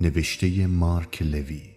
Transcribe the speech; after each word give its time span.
نوشته 0.00 0.66
مارک 0.66 1.22
لوی. 1.22 1.75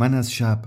من 0.00 0.14
از 0.14 0.32
شب 0.32 0.62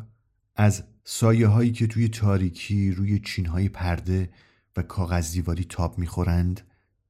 از 0.56 0.84
سایه 1.04 1.48
هایی 1.48 1.72
که 1.72 1.88
توی 1.88 2.10
تاریکی 2.10 2.92
روی 2.92 3.20
چین 3.20 3.46
های 3.46 3.70
پرده 3.70 4.30
و 4.78 4.82
کاغذ 4.82 5.32
دیواری 5.32 5.64
تاب 5.64 6.00
می‌خورند 6.00 6.62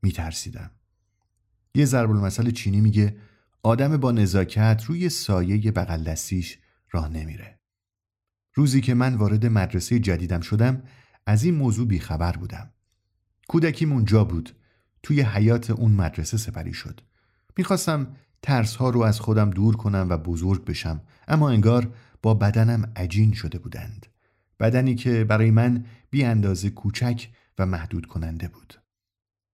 میترسیدم. 0.02 0.72
یه 1.76 1.86
ضرب 1.86 2.12
المثل 2.12 2.52
چینی 2.52 2.82
میگه 2.82 3.18
آدم 3.64 3.98
با 3.98 4.12
نزاکت 4.12 4.84
روی 4.88 5.10
سایه 5.10 5.72
بغل 5.72 6.04
دستیش 6.04 6.58
راه 6.92 7.10
نمیره. 7.10 7.60
روزی 8.54 8.82
که 8.82 8.94
من 8.94 9.16
وارد 9.16 9.46
مدرسه 9.46 10.00
جدیدم 10.00 10.42
شدم 10.42 10.84
از 11.26 11.44
این 11.44 11.56
موضوع 11.56 11.88
بیخبر 11.88 12.32
بودم. 12.32 12.72
کودکیم 13.48 13.92
اونجا 13.92 14.24
بود. 14.24 14.56
توی 15.04 15.22
حیات 15.22 15.72
اون 15.72 15.92
مدرسه 15.92 16.38
سپری 16.38 16.74
شد. 16.74 17.02
می‌خواستم 17.58 18.16
ترس 18.42 18.76
ها 18.76 18.90
رو 18.90 19.02
از 19.02 19.20
خودم 19.20 19.50
دور 19.50 19.76
کنم 19.76 20.08
و 20.10 20.18
بزرگ 20.18 20.66
بشم 20.66 21.02
اما 21.28 21.50
انگار 21.50 21.94
با 22.24 22.34
بدنم 22.34 22.92
عجین 22.96 23.34
شده 23.34 23.60
بودند. 23.60 24.06
بدنی 24.60 24.96
که 24.96 25.24
برای 25.24 25.52
من 25.52 25.86
بی 26.10 26.24
اندازه 26.24 26.70
کوچک 26.70 27.30
و 27.58 27.66
محدود 27.66 28.06
کننده 28.06 28.48
بود. 28.48 28.74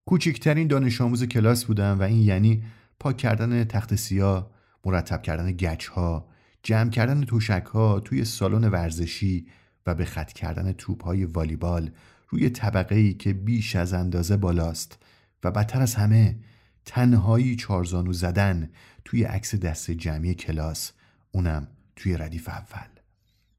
کوچکترین 0.05 0.67
دانش 0.67 1.01
آموز 1.01 1.23
کلاس 1.23 1.65
بودم 1.65 1.99
و 1.99 2.03
این 2.03 2.21
یعنی 2.21 2.63
پاک 2.99 3.17
کردن 3.17 3.63
تخت 3.63 3.95
سیاه 3.95 4.51
مرتب 4.85 5.21
کردن 5.21 5.51
گچ 5.51 5.87
ها 5.87 6.29
جمع 6.63 6.89
کردن 6.89 7.21
توشک 7.21 7.65
ها 7.73 7.99
توی 7.99 8.25
سالن 8.25 8.69
ورزشی 8.69 9.47
و 9.85 9.95
به 9.95 10.05
خط 10.05 10.33
کردن 10.33 10.71
توپ 10.71 11.03
های 11.03 11.25
والیبال 11.25 11.91
روی 12.29 12.49
طبقه 12.49 12.95
ای 12.95 13.13
که 13.13 13.33
بیش 13.33 13.75
از 13.75 13.93
اندازه 13.93 14.37
بالاست 14.37 15.03
و 15.43 15.51
بدتر 15.51 15.81
از 15.81 15.95
همه 15.95 16.39
تنهایی 16.85 17.55
چارزانو 17.55 18.13
زدن 18.13 18.69
توی 19.05 19.23
عکس 19.23 19.55
دست 19.55 19.91
جمعی 19.91 20.33
کلاس 20.33 20.91
اونم 21.31 21.67
توی 21.99 22.17
ردیف 22.17 22.49
اول. 22.49 22.87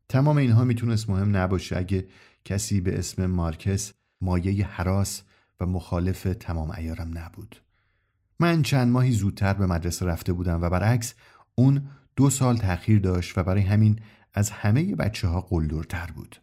تمام 0.09 0.37
اینها 0.37 0.65
می‌تونست 0.65 1.11
مهم 1.11 1.37
نباشه 1.37 1.77
اگه 1.77 2.09
کسی 2.45 2.81
به 2.81 2.99
اسم 2.99 3.27
مارکس 3.27 3.93
مایه 4.21 4.67
حراس 4.67 5.23
و 5.61 5.67
مخالف 5.67 6.23
تمام 6.41 6.71
ایارم 6.71 7.19
نبود. 7.19 7.57
من 8.39 8.63
چند 8.63 8.93
ماهی 8.93 9.13
زودتر 9.13 9.55
به 9.55 9.67
مدرسه 9.67 10.07
رفته 10.07 10.33
بودم 10.33 10.63
و 10.63 10.71
برعکس 10.71 11.15
اون 11.55 11.83
دو 12.17 12.31
سال 12.31 12.57
تأخیر 12.57 12.99
داشت 12.99 13.39
و 13.39 13.43
برای 13.43 13.63
همین 13.63 14.01
از 14.35 14.51
همه 14.51 14.95
بچه 14.95 15.29
ها 15.29 15.41
قلدرتر 15.41 16.07
بود. 16.07 16.37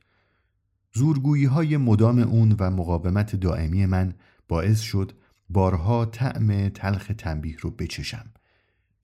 زورگویی 0.94 1.46
های 1.46 1.78
مدام 1.78 2.20
اون 2.20 2.56
و 2.60 2.72
مقاومت 2.72 3.36
دائمی 3.36 3.86
من 3.86 4.14
باعث 4.48 4.80
شد 4.80 5.12
بارها 5.50 6.06
طعم 6.06 6.70
تلخ 6.70 7.12
تنبیه 7.18 7.58
رو 7.58 7.72
بچشم. 7.72 8.26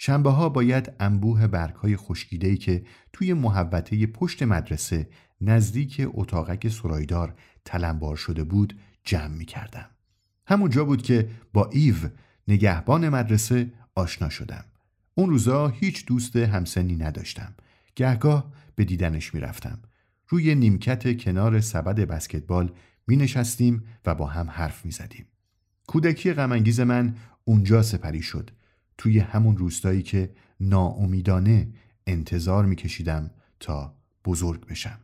شنبه 0.06 0.30
ها 0.30 0.50
باید 0.50 0.94
انبوه 1.00 1.47
برگ 1.47 1.75
های 1.75 1.97
خشکیده 1.97 2.58
که 2.58 2.84
توی 3.14 3.34
محوطه 3.34 4.08
پشت 4.08 4.44
مدرسه 4.44 5.08
نزدیک 5.41 6.02
اتاقک 6.14 6.68
سرایدار 6.69 7.36
تلمبار 7.66 8.16
شده 8.16 8.44
بود 8.44 8.80
جمع 9.03 9.28
می 9.28 9.46
کردم. 9.46 9.90
همونجا 10.47 10.86
بود 10.86 11.02
که 11.02 11.30
با 11.53 11.69
ایو 11.74 11.96
نگهبان 12.47 13.09
مدرسه 13.09 13.72
آشنا 13.96 14.30
شدم. 14.30 14.66
اون 15.16 15.30
روزا 15.30 15.68
هیچ 15.68 16.06
دوست 16.06 16.35
همسنی 16.35 16.96
نداشتم. 16.96 17.53
گهگاه 17.96 18.52
به 18.75 18.85
دیدنش 18.85 19.34
می 19.34 19.40
رفتم. 19.40 19.80
روی 20.28 20.56
نیمکت 20.56 21.18
کنار 21.18 21.59
سبد 21.59 22.00
بسکتبال 22.00 22.72
می 23.08 23.16
نشستیم 23.16 23.84
و 24.06 24.16
با 24.16 24.25
هم 24.25 24.50
حرف 24.50 24.85
می 24.85 24.91
زدیم. 24.91 25.25
کودکی 25.88 26.34
غمانگیز 26.34 26.80
من 26.80 27.16
اونجا 27.46 27.81
سپری 27.81 28.22
شد 28.22 28.50
توی 28.98 29.20
همون 29.20 29.58
روستایی 29.58 30.02
که 30.02 30.36
ناامیدانه 30.59 31.74
انتظار 32.08 32.66
میکشیدم 32.66 33.31
تا 33.59 33.98
بزرگ 34.26 34.68
بشم. 34.68 35.00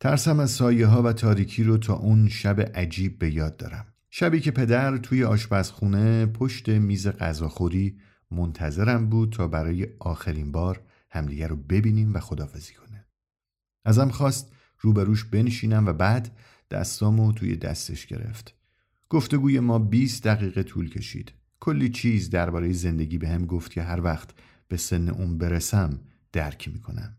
ترسم 0.00 0.40
از 0.40 0.50
سایه 0.50 0.86
ها 0.86 1.02
و 1.02 1.12
تاریکی 1.12 1.64
رو 1.64 1.78
تا 1.78 1.94
اون 1.94 2.28
شب 2.28 2.60
عجیب 2.60 3.18
به 3.18 3.34
یاد 3.34 3.56
دارم. 3.56 3.86
شبی 4.10 4.40
که 4.40 4.50
پدر 4.50 4.96
توی 4.96 5.24
آشپزخونه 5.24 6.26
پشت 6.26 6.68
میز 6.68 7.08
غذاخوری 7.08 8.00
منتظرم 8.30 9.08
بود 9.08 9.32
تا 9.32 9.48
برای 9.48 9.88
آخرین 9.98 10.52
بار 10.52 10.82
همدیگه 11.10 11.46
رو 11.46 11.56
ببینیم 11.56 12.14
و 12.14 12.20
خدافزی 12.20 12.74
کنه. 12.74 13.06
ازم 13.84 14.08
خواست 14.08 14.52
روبروش 14.78 15.24
بنشینم 15.24 15.86
و 15.86 15.92
بعد 15.92 16.36
دستامو 16.70 17.32
توی 17.32 17.56
دستش 17.56 18.06
گرفت. 18.06 18.54
گفتگوی 19.08 19.60
ما 19.60 19.78
20 19.78 20.24
دقیقه 20.24 20.62
طول 20.62 20.90
کشید. 20.90 21.32
کلی 21.60 21.88
چیز 21.88 22.30
درباره 22.30 22.72
زندگی 22.72 23.18
به 23.18 23.28
هم 23.28 23.46
گفت 23.46 23.70
که 23.70 23.82
هر 23.82 24.00
وقت 24.00 24.30
به 24.68 24.76
سن 24.76 25.08
اون 25.08 25.38
برسم 25.38 26.00
درک 26.32 26.68
می‌کنم. 26.68 27.16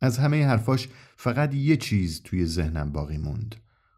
از 0.00 0.18
همه 0.18 0.46
حرفاش 0.46 0.88
فقط 1.16 1.54
یه 1.54 1.76
چیز 1.76 2.22
توی 2.22 2.46
ذهنم 2.46 2.92
باقی 2.92 3.18
موند. 3.18 3.54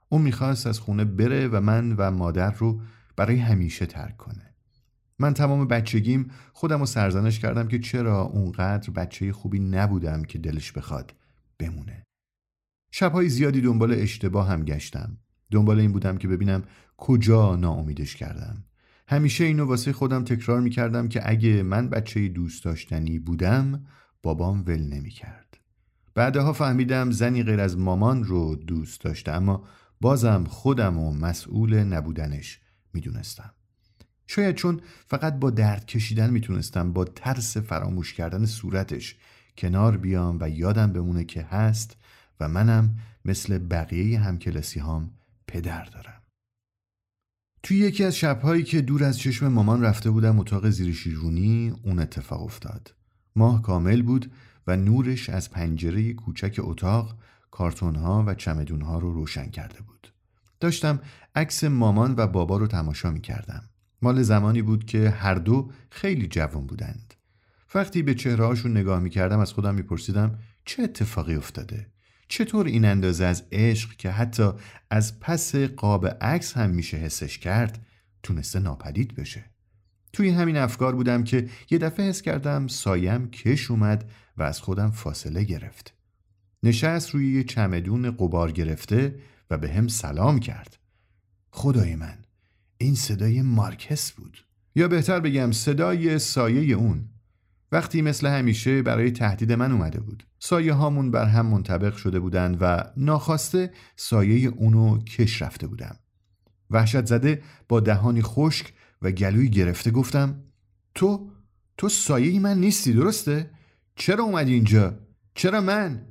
اون 0.08 0.22
می‌خواست 0.22 0.66
از 0.66 0.78
خونه 0.78 1.04
بره 1.04 1.48
و 1.48 1.60
من 1.60 1.92
و 1.92 2.10
مادر 2.10 2.50
رو 2.50 2.80
برای 3.16 3.36
همیشه 3.36 3.86
ترک 3.86 4.16
کنه. 4.16 4.54
من 5.18 5.34
تمام 5.34 5.68
بچگیم 5.68 6.30
خودم 6.52 6.78
رو 6.78 6.86
سرزنش 6.86 7.38
کردم 7.38 7.68
که 7.68 7.78
چرا 7.78 8.22
اونقدر 8.22 8.90
بچه 8.90 9.32
خوبی 9.32 9.58
نبودم 9.58 10.22
که 10.22 10.38
دلش 10.38 10.72
بخواد 10.72 11.14
بمونه. 11.58 12.02
شبهای 12.90 13.28
زیادی 13.28 13.60
دنبال 13.60 13.92
اشتباه 13.92 14.48
هم 14.48 14.64
گشتم. 14.64 15.18
دنبال 15.50 15.80
این 15.80 15.92
بودم 15.92 16.18
که 16.18 16.28
ببینم 16.28 16.62
کجا 16.96 17.56
ناامیدش 17.56 18.16
کردم. 18.16 18.64
همیشه 19.12 19.44
اینو 19.44 19.64
واسه 19.64 19.92
خودم 19.92 20.24
تکرار 20.24 20.60
می‌کردم 20.60 21.08
که 21.08 21.30
اگه 21.30 21.62
من 21.62 21.88
بچه 21.88 22.28
دوست 22.28 22.64
داشتنی 22.64 23.18
بودم 23.18 23.86
بابام 24.22 24.64
ول 24.66 24.82
نمی‌کرد. 24.82 25.58
بعدها 26.14 26.52
فهمیدم 26.52 27.10
زنی 27.10 27.42
غیر 27.42 27.60
از 27.60 27.78
مامان 27.78 28.24
رو 28.24 28.56
دوست 28.56 29.00
داشته 29.00 29.32
اما 29.32 29.64
بازم 30.00 30.44
خودم 30.44 30.98
و 30.98 31.12
مسئول 31.12 31.74
نبودنش 31.74 32.60
می‌دونستم. 32.92 33.50
شاید 34.26 34.54
چون 34.54 34.80
فقط 35.06 35.38
با 35.38 35.50
درد 35.50 35.86
کشیدن 35.86 36.30
می‌تونستم 36.30 36.92
با 36.92 37.04
ترس 37.04 37.56
فراموش 37.56 38.14
کردن 38.14 38.46
صورتش 38.46 39.16
کنار 39.58 39.96
بیام 39.96 40.38
و 40.40 40.48
یادم 40.48 40.92
بمونه 40.92 41.24
که 41.24 41.42
هست 41.42 41.96
و 42.40 42.48
منم 42.48 42.96
مثل 43.24 43.58
بقیه 43.58 44.20
همکلاسی 44.20 44.80
هام 44.80 45.10
پدر 45.46 45.84
دارم 45.84 46.21
توی 47.62 47.76
یکی 47.76 48.04
از 48.04 48.16
شبهایی 48.16 48.62
که 48.62 48.80
دور 48.80 49.04
از 49.04 49.18
چشم 49.18 49.48
مامان 49.48 49.82
رفته 49.82 50.10
بودم 50.10 50.38
اتاق 50.38 50.70
زیر 50.70 50.94
شیرونی 50.94 51.74
اون 51.82 51.98
اتفاق 51.98 52.42
افتاد. 52.42 52.94
ماه 53.36 53.62
کامل 53.62 54.02
بود 54.02 54.32
و 54.66 54.76
نورش 54.76 55.30
از 55.30 55.50
پنجره 55.50 56.12
کوچک 56.12 56.56
اتاق 56.58 57.16
کارتونها 57.50 58.24
و 58.26 58.34
چمدونها 58.34 58.98
رو 58.98 59.12
روشن 59.12 59.46
کرده 59.50 59.80
بود. 59.82 60.12
داشتم 60.60 61.00
عکس 61.34 61.64
مامان 61.64 62.14
و 62.16 62.26
بابا 62.26 62.56
رو 62.56 62.66
تماشا 62.66 63.10
می 63.10 63.20
کردم 63.20 63.62
مال 64.02 64.22
زمانی 64.22 64.62
بود 64.62 64.84
که 64.84 65.10
هر 65.10 65.34
دو 65.34 65.70
خیلی 65.90 66.26
جوان 66.26 66.66
بودند. 66.66 67.14
وقتی 67.74 68.02
به 68.02 68.14
چهرهاشون 68.14 68.76
نگاه 68.76 69.00
می 69.00 69.10
کردم 69.10 69.38
از 69.38 69.52
خودم 69.52 69.74
می 69.74 69.82
پرسیدم 69.82 70.38
چه 70.64 70.82
اتفاقی 70.82 71.34
افتاده؟ 71.34 71.91
چطور 72.32 72.66
این 72.66 72.84
اندازه 72.84 73.24
از 73.24 73.44
عشق 73.52 73.96
که 73.96 74.10
حتی 74.10 74.50
از 74.90 75.20
پس 75.20 75.54
قاب 75.56 76.06
عکس 76.06 76.56
هم 76.56 76.70
میشه 76.70 76.96
حسش 76.96 77.38
کرد 77.38 77.86
تونسته 78.22 78.58
ناپدید 78.58 79.14
بشه؟ 79.14 79.44
توی 80.12 80.30
همین 80.30 80.56
افکار 80.56 80.94
بودم 80.94 81.24
که 81.24 81.48
یه 81.70 81.78
دفعه 81.78 82.08
حس 82.08 82.22
کردم 82.22 82.66
سایم 82.66 83.30
کش 83.30 83.70
اومد 83.70 84.10
و 84.36 84.42
از 84.42 84.60
خودم 84.60 84.90
فاصله 84.90 85.44
گرفت. 85.44 85.94
نشست 86.62 87.10
روی 87.10 87.32
یه 87.34 87.44
چمدون 87.44 88.10
قبار 88.10 88.52
گرفته 88.52 89.14
و 89.50 89.58
به 89.58 89.72
هم 89.72 89.88
سلام 89.88 90.40
کرد. 90.40 90.78
خدای 91.50 91.96
من 91.96 92.18
این 92.78 92.94
صدای 92.94 93.42
مارکس 93.42 94.12
بود. 94.12 94.46
یا 94.74 94.88
بهتر 94.88 95.20
بگم 95.20 95.52
صدای 95.52 96.18
سایه 96.18 96.74
اون. 96.74 97.08
وقتی 97.72 98.02
مثل 98.02 98.26
همیشه 98.26 98.82
برای 98.82 99.10
تهدید 99.10 99.52
من 99.52 99.72
اومده 99.72 100.00
بود 100.00 100.26
سایه 100.38 100.72
هامون 100.72 101.10
بر 101.10 101.24
هم 101.24 101.46
منطبق 101.46 101.96
شده 101.96 102.20
بودند 102.20 102.56
و 102.60 102.84
ناخواسته 102.96 103.72
سایه 103.96 104.48
اونو 104.48 104.98
کش 104.98 105.42
رفته 105.42 105.66
بودم 105.66 105.96
وحشت 106.70 107.06
زده 107.06 107.42
با 107.68 107.80
دهانی 107.80 108.22
خشک 108.22 108.72
و 109.02 109.10
گلوی 109.10 109.48
گرفته 109.50 109.90
گفتم 109.90 110.42
تو 110.94 111.30
تو 111.76 111.88
سایه 111.88 112.40
من 112.40 112.58
نیستی 112.58 112.92
درسته؟ 112.92 113.50
چرا 113.96 114.24
اومدی 114.24 114.52
اینجا؟ 114.52 114.98
چرا 115.34 115.60
من؟ 115.60 116.06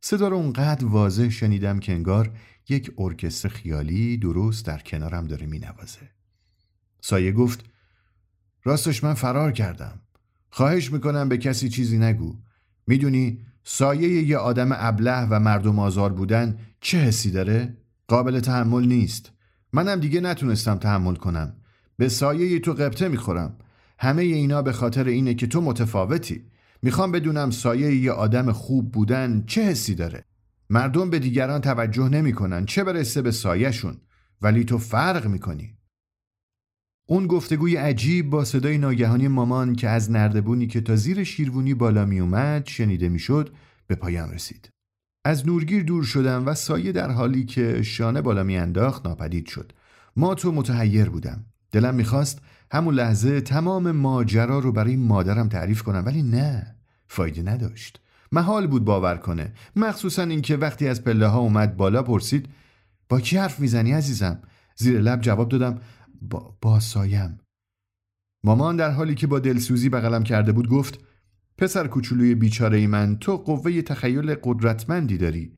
صدا 0.00 0.28
رو 0.28 0.36
اونقدر 0.36 0.86
واضح 0.86 1.28
شنیدم 1.28 1.78
که 1.78 1.92
انگار 1.92 2.38
یک 2.68 2.92
ارکستر 2.98 3.48
خیالی 3.48 4.16
درست 4.16 4.66
در 4.66 4.78
کنارم 4.78 5.24
داره 5.24 5.46
مینوازه 5.46 6.10
سایه 7.00 7.32
گفت 7.32 7.64
راستش 8.64 9.04
من 9.04 9.14
فرار 9.14 9.52
کردم 9.52 10.00
خواهش 10.50 10.92
می‌کنم 10.92 11.28
به 11.28 11.38
کسی 11.38 11.68
چیزی 11.68 11.98
نگو. 11.98 12.36
می‌دونی 12.86 13.38
سایه 13.64 14.22
یه 14.22 14.36
آدم 14.36 14.68
ابله 14.72 15.26
و 15.30 15.40
مردم 15.40 15.78
آزار 15.78 16.12
بودن 16.12 16.58
چه 16.80 16.98
حسی 16.98 17.30
داره؟ 17.30 17.76
قابل 18.08 18.40
تحمل 18.40 18.86
نیست. 18.86 19.32
منم 19.72 20.00
دیگه 20.00 20.20
نتونستم 20.20 20.76
تحمل 20.76 21.14
کنم. 21.14 21.56
به 21.96 22.08
سایه 22.08 22.58
تو 22.58 22.72
قبطه 22.72 23.08
می‌خورم. 23.08 23.56
همه 23.98 24.22
اینا 24.22 24.62
به 24.62 24.72
خاطر 24.72 25.04
اینه 25.04 25.34
که 25.34 25.46
تو 25.46 25.60
متفاوتی. 25.60 26.44
می‌خوام 26.82 27.12
بدونم 27.12 27.50
سایه 27.50 27.96
یه 27.96 28.12
آدم 28.12 28.52
خوب 28.52 28.92
بودن 28.92 29.44
چه 29.46 29.62
حسی 29.62 29.94
داره. 29.94 30.24
مردم 30.70 31.10
به 31.10 31.18
دیگران 31.18 31.60
توجه 31.60 32.08
نمی‌کنن. 32.08 32.66
چه 32.66 32.84
برسه 32.84 33.22
به 33.22 33.30
سایهشون؟ 33.30 33.96
ولی 34.42 34.64
تو 34.64 34.78
فرق 34.78 35.26
می‌کنی. 35.26 35.75
اون 37.08 37.26
گفتگوی 37.26 37.76
عجیب 37.76 38.30
با 38.30 38.44
صدای 38.44 38.78
ناگهانی 38.78 39.28
مامان 39.28 39.74
که 39.74 39.88
از 39.88 40.10
نردبونی 40.10 40.66
که 40.66 40.80
تا 40.80 40.96
زیر 40.96 41.24
شیروونی 41.24 41.74
بالا 41.74 42.04
میومد 42.04 42.66
شنیده 42.66 43.08
می‌شد 43.08 43.54
به 43.86 43.94
پایان 43.94 44.30
رسید. 44.30 44.68
از 45.24 45.46
نورگیر 45.46 45.82
دور 45.82 46.04
شدم 46.04 46.46
و 46.46 46.54
سایه 46.54 46.92
در 46.92 47.10
حالی 47.10 47.44
که 47.44 47.82
شانه 47.82 48.22
بالا 48.22 48.42
میانداخت 48.42 49.06
ناپدید 49.06 49.46
شد. 49.46 49.72
ما 50.16 50.34
تو 50.34 50.52
متحیر 50.52 51.08
بودم. 51.08 51.44
دلم 51.72 51.94
می‌خواست 51.94 52.40
همون 52.72 52.94
لحظه 52.94 53.40
تمام 53.40 53.90
ماجرا 53.90 54.58
رو 54.58 54.72
برای 54.72 54.96
مادرم 54.96 55.48
تعریف 55.48 55.82
کنم 55.82 56.02
ولی 56.06 56.22
نه 56.22 56.76
فایده 57.08 57.42
نداشت. 57.42 58.00
محال 58.32 58.66
بود 58.66 58.84
باور 58.84 59.16
کنه. 59.16 59.52
مخصوصا 59.76 60.22
اینکه 60.22 60.56
وقتی 60.56 60.88
از 60.88 61.04
پله 61.04 61.26
ها 61.26 61.38
اومد 61.38 61.76
بالا 61.76 62.02
پرسید 62.02 62.48
با 63.08 63.20
کی 63.20 63.36
حرف 63.36 63.60
می‌زنی 63.60 63.92
عزیزم؟ 63.92 64.38
زیر 64.76 65.00
لب 65.00 65.20
جواب 65.20 65.48
دادم 65.48 65.80
با, 66.28 66.58
با 66.60 66.80
سایم. 66.80 67.40
مامان 68.44 68.76
در 68.76 68.90
حالی 68.90 69.14
که 69.14 69.26
با 69.26 69.38
دلسوزی 69.38 69.88
بغلم 69.88 70.22
کرده 70.22 70.52
بود 70.52 70.68
گفت 70.68 71.00
پسر 71.58 71.86
کوچولوی 71.86 72.34
بیچاره 72.34 72.86
من 72.86 73.18
تو 73.18 73.36
قوه 73.36 73.82
تخیل 73.82 74.34
قدرتمندی 74.34 75.16
داری. 75.16 75.54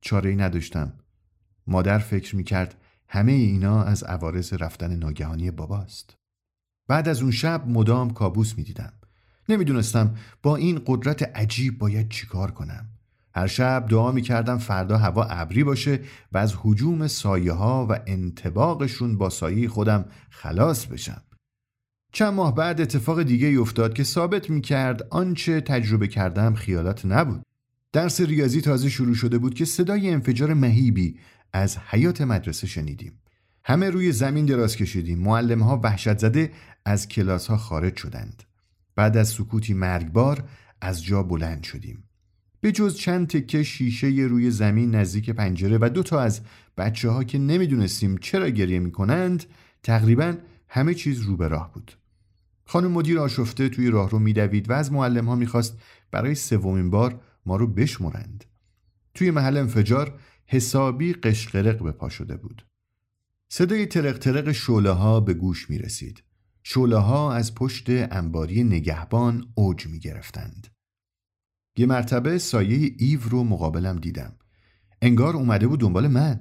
چاره 0.00 0.30
ای 0.30 0.36
نداشتم. 0.36 0.92
مادر 1.66 1.98
فکر 1.98 2.36
می‌کرد 2.36 2.80
همه 3.08 3.32
اینا 3.32 3.82
از 3.82 4.02
عوارض 4.02 4.52
رفتن 4.52 4.96
ناگهانی 4.96 5.50
باباست. 5.50 6.14
بعد 6.88 7.08
از 7.08 7.22
اون 7.22 7.30
شب 7.30 7.68
مدام 7.68 8.10
کابوس 8.10 8.58
می‌دیدم. 8.58 8.92
نمی‌دونستم 9.48 10.14
با 10.42 10.56
این 10.56 10.82
قدرت 10.86 11.22
عجیب 11.22 11.78
باید 11.78 12.08
چیکار 12.08 12.50
کنم. 12.50 12.93
هر 13.34 13.46
شب 13.46 13.86
دعا 13.88 14.12
می‌کردم 14.12 14.58
فردا 14.58 14.98
هوا 14.98 15.24
ابری 15.24 15.64
باشه 15.64 16.00
و 16.32 16.38
از 16.38 16.54
حجوم 16.58 17.06
سایه 17.06 17.52
ها 17.52 17.86
و 17.90 18.00
انتباقشون 18.06 19.18
با 19.18 19.30
سایه 19.30 19.68
خودم 19.68 20.04
خلاص 20.30 20.86
بشم. 20.86 21.22
چند 22.12 22.34
ماه 22.34 22.54
بعد 22.54 22.80
اتفاق 22.80 23.22
دیگه 23.22 23.60
افتاد 23.60 23.94
که 23.94 24.04
ثابت 24.04 24.50
می‌کرد 24.50 25.06
آنچه 25.10 25.60
تجربه 25.60 26.08
کردم 26.08 26.54
خیالات 26.54 27.06
نبود. 27.06 27.42
درس 27.92 28.20
ریاضی 28.20 28.60
تازه 28.60 28.88
شروع 28.88 29.14
شده 29.14 29.38
بود 29.38 29.54
که 29.54 29.64
صدای 29.64 30.10
انفجار 30.10 30.54
مهیبی 30.54 31.18
از 31.52 31.78
حیات 31.78 32.20
مدرسه 32.20 32.66
شنیدیم. 32.66 33.20
همه 33.64 33.90
روی 33.90 34.12
زمین 34.12 34.46
دراز 34.46 34.76
کشیدیم. 34.76 35.18
معلم 35.18 35.62
ها 35.62 35.80
وحشت 35.82 36.18
زده 36.18 36.52
از 36.84 37.08
کلاس 37.08 37.46
ها 37.46 37.56
خارج 37.56 37.96
شدند. 37.96 38.42
بعد 38.96 39.16
از 39.16 39.28
سکوتی 39.28 39.74
مرگبار 39.74 40.44
از 40.80 41.04
جا 41.04 41.22
بلند 41.22 41.62
شدیم. 41.62 42.03
به 42.64 42.72
جز 42.72 42.96
چند 42.96 43.28
تکه 43.28 43.62
شیشه 43.62 44.06
روی 44.06 44.50
زمین 44.50 44.94
نزدیک 44.94 45.30
پنجره 45.30 45.78
و 45.80 45.90
دو 45.94 46.02
تا 46.02 46.20
از 46.20 46.40
بچه 46.76 47.10
ها 47.10 47.24
که 47.24 47.38
نمی‌دونستیم 47.38 48.16
چرا 48.16 48.48
گریه 48.50 48.78
می‌کنند 48.78 49.44
تقریبا 49.82 50.34
همه 50.68 50.94
چیز 50.94 51.20
رو 51.20 51.36
به 51.36 51.48
راه 51.48 51.72
بود. 51.72 51.92
خانم 52.64 52.90
مدیر 52.90 53.18
آشفته 53.18 53.68
توی 53.68 53.90
راه 53.90 54.10
رو 54.10 54.18
میدوید 54.18 54.70
و 54.70 54.72
از 54.72 54.92
معلم 54.92 55.28
ها 55.28 55.34
می‌خواست 55.34 55.78
برای 56.10 56.34
سومین 56.34 56.90
بار 56.90 57.20
ما 57.46 57.56
رو 57.56 57.66
بشمرند. 57.66 58.44
توی 59.14 59.30
محل 59.30 59.56
انفجار 59.56 60.18
حسابی 60.46 61.12
قشقرق 61.12 61.82
به 61.82 61.92
پا 61.92 62.08
شده 62.08 62.36
بود. 62.36 62.66
صدای 63.48 63.86
ترق 63.86 64.18
ترق 64.18 64.52
شوله 64.52 64.90
ها 64.90 65.20
به 65.20 65.34
گوش 65.34 65.70
می 65.70 65.78
رسید 65.78 66.22
شوله 66.62 66.96
ها 66.96 67.34
از 67.34 67.54
پشت 67.54 67.86
انباری 67.88 68.64
نگهبان 68.64 69.44
اوج 69.54 69.86
می 69.86 69.98
گرفتند 69.98 70.73
یه 71.76 71.86
مرتبه 71.86 72.38
سایه 72.38 72.94
ایو 72.98 73.20
رو 73.20 73.44
مقابلم 73.44 73.96
دیدم 73.96 74.32
انگار 75.02 75.36
اومده 75.36 75.66
بود 75.66 75.80
دنبال 75.80 76.08
من 76.08 76.40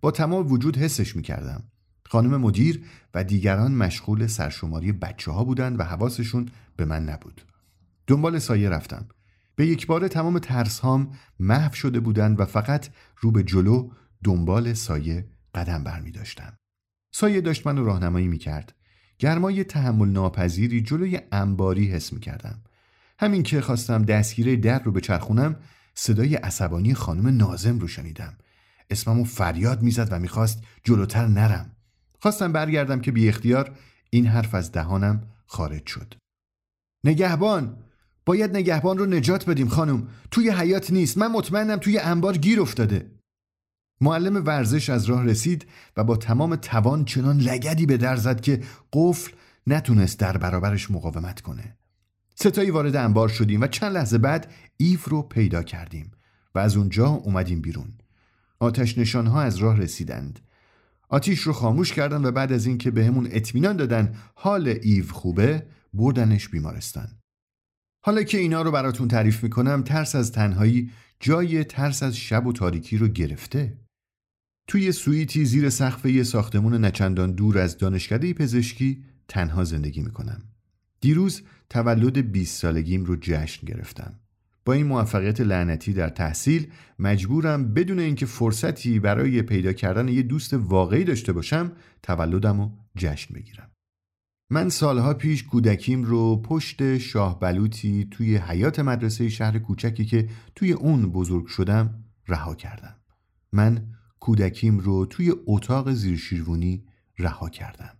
با 0.00 0.10
تمام 0.10 0.52
وجود 0.52 0.76
حسش 0.76 1.16
می 1.16 1.22
کردم 1.22 1.62
خانم 2.06 2.36
مدیر 2.36 2.84
و 3.14 3.24
دیگران 3.24 3.74
مشغول 3.74 4.26
سرشماری 4.26 4.92
بچه 4.92 5.30
ها 5.30 5.44
بودند 5.44 5.80
و 5.80 5.82
حواسشون 5.82 6.48
به 6.76 6.84
من 6.84 7.04
نبود 7.04 7.42
دنبال 8.06 8.38
سایه 8.38 8.68
رفتم 8.68 9.08
به 9.56 9.66
یک 9.66 9.86
بار 9.86 10.08
تمام 10.08 10.38
ترس 10.38 10.78
هام 10.78 11.10
محو 11.40 11.74
شده 11.74 12.00
بودند 12.00 12.40
و 12.40 12.44
فقط 12.44 12.88
رو 13.16 13.30
به 13.30 13.42
جلو 13.42 13.90
دنبال 14.24 14.72
سایه 14.72 15.28
قدم 15.54 15.84
برمی 15.84 16.10
داشتم. 16.10 16.56
سایه 17.12 17.40
داشت 17.40 17.66
منو 17.66 17.84
راهنمایی 17.84 18.28
می 18.28 18.38
کرد. 18.38 18.74
گرمای 19.18 19.64
تحمل 19.64 20.08
ناپذیری 20.08 20.82
جلوی 20.82 21.20
انباری 21.32 21.90
حس 21.90 22.12
می 22.12 22.20
کردم. 22.20 22.62
همین 23.22 23.42
که 23.42 23.60
خواستم 23.60 24.02
دستگیره 24.02 24.56
در 24.56 24.82
رو 24.82 24.92
بچرخونم 24.92 25.56
صدای 25.94 26.34
عصبانی 26.34 26.94
خانم 26.94 27.36
نازم 27.36 27.78
رو 27.78 27.88
شنیدم. 27.88 28.36
اسممو 28.90 29.24
فریاد 29.24 29.82
می‌زد 29.82 30.08
و 30.10 30.18
می‌خواست 30.18 30.62
جلوتر 30.84 31.26
نرم. 31.26 31.76
خواستم 32.18 32.52
برگردم 32.52 33.00
که 33.00 33.12
بی 33.12 33.28
اختیار 33.28 33.74
این 34.10 34.26
حرف 34.26 34.54
از 34.54 34.72
دهانم 34.72 35.22
خارج 35.46 35.86
شد. 35.86 36.14
نگهبان 37.04 37.76
باید 38.26 38.56
نگهبان 38.56 38.98
رو 38.98 39.06
نجات 39.06 39.50
بدیم 39.50 39.68
خانم 39.68 40.08
توی 40.30 40.50
حیات 40.50 40.90
نیست 40.90 41.18
من 41.18 41.32
مطمئنم 41.32 41.76
توی 41.76 41.98
انبار 41.98 42.36
گیر 42.36 42.60
افتاده 42.60 43.10
معلم 44.00 44.44
ورزش 44.46 44.90
از 44.90 45.04
راه 45.04 45.24
رسید 45.24 45.66
و 45.96 46.04
با 46.04 46.16
تمام 46.16 46.56
توان 46.56 47.04
چنان 47.04 47.38
لگدی 47.38 47.86
به 47.86 47.96
در 47.96 48.16
زد 48.16 48.40
که 48.40 48.62
قفل 48.92 49.32
نتونست 49.66 50.18
در 50.18 50.36
برابرش 50.36 50.90
مقاومت 50.90 51.40
کنه 51.40 51.79
ستایی 52.42 52.70
وارد 52.70 52.96
انبار 52.96 53.28
شدیم 53.28 53.60
و 53.60 53.66
چند 53.66 53.92
لحظه 53.92 54.18
بعد 54.18 54.52
ایف 54.76 55.08
رو 55.08 55.22
پیدا 55.22 55.62
کردیم 55.62 56.10
و 56.54 56.58
از 56.58 56.76
اونجا 56.76 57.06
اومدیم 57.06 57.60
بیرون. 57.60 57.92
آتش 58.58 58.98
نشانها 58.98 59.42
از 59.42 59.56
راه 59.56 59.76
رسیدند. 59.76 60.40
آتیش 61.08 61.40
رو 61.40 61.52
خاموش 61.52 61.92
کردن 61.92 62.24
و 62.24 62.30
بعد 62.30 62.52
از 62.52 62.66
اینکه 62.66 62.90
بهمون 62.90 63.28
اطمینان 63.30 63.76
دادن 63.76 64.14
حال 64.34 64.68
ایو 64.82 65.12
خوبه 65.12 65.66
بردنش 65.94 66.48
بیمارستان. 66.48 67.08
حالا 68.04 68.22
که 68.22 68.38
اینا 68.38 68.62
رو 68.62 68.70
براتون 68.70 69.08
تعریف 69.08 69.42
می‌کنم 69.42 69.82
ترس 69.82 70.14
از 70.14 70.32
تنهایی 70.32 70.90
جای 71.20 71.64
ترس 71.64 72.02
از 72.02 72.16
شب 72.16 72.46
و 72.46 72.52
تاریکی 72.52 72.98
رو 72.98 73.08
گرفته. 73.08 73.78
توی 74.66 74.92
سویتی 74.92 75.44
زیر 75.44 75.70
سقف 75.70 76.06
یه 76.06 76.22
ساختمون 76.22 76.84
نچندان 76.84 77.32
دور 77.32 77.58
از 77.58 77.78
دانشکده 77.78 78.34
پزشکی 78.34 79.04
تنها 79.28 79.64
زندگی 79.64 80.00
می‌کنم. 80.00 80.42
دیروز 81.00 81.42
تولد 81.70 82.32
20 82.32 82.60
سالگیم 82.60 83.04
رو 83.04 83.16
جشن 83.20 83.66
گرفتم. 83.66 84.14
با 84.64 84.72
این 84.72 84.86
موفقیت 84.86 85.40
لعنتی 85.40 85.92
در 85.92 86.08
تحصیل 86.08 86.72
مجبورم 86.98 87.74
بدون 87.74 87.98
اینکه 87.98 88.26
فرصتی 88.26 88.98
برای 88.98 89.42
پیدا 89.42 89.72
کردن 89.72 90.08
یه 90.08 90.22
دوست 90.22 90.54
واقعی 90.54 91.04
داشته 91.04 91.32
باشم 91.32 91.72
تولدم 92.02 92.60
رو 92.60 92.70
جشن 92.96 93.34
بگیرم. 93.34 93.70
من 94.50 94.68
سالها 94.68 95.14
پیش 95.14 95.44
کودکیم 95.44 96.04
رو 96.04 96.42
پشت 96.42 96.98
شاه 96.98 97.40
بلوطی 97.40 98.08
توی 98.10 98.36
حیات 98.36 98.80
مدرسه 98.80 99.28
شهر 99.28 99.58
کوچکی 99.58 100.04
که 100.04 100.28
توی 100.54 100.72
اون 100.72 101.12
بزرگ 101.12 101.46
شدم 101.46 102.04
رها 102.28 102.54
کردم. 102.54 102.96
من 103.52 103.86
کودکیم 104.20 104.78
رو 104.78 105.06
توی 105.06 105.32
اتاق 105.46 105.92
زیرشیروانی 105.92 106.84
رها 107.18 107.48
کردم. 107.48 107.99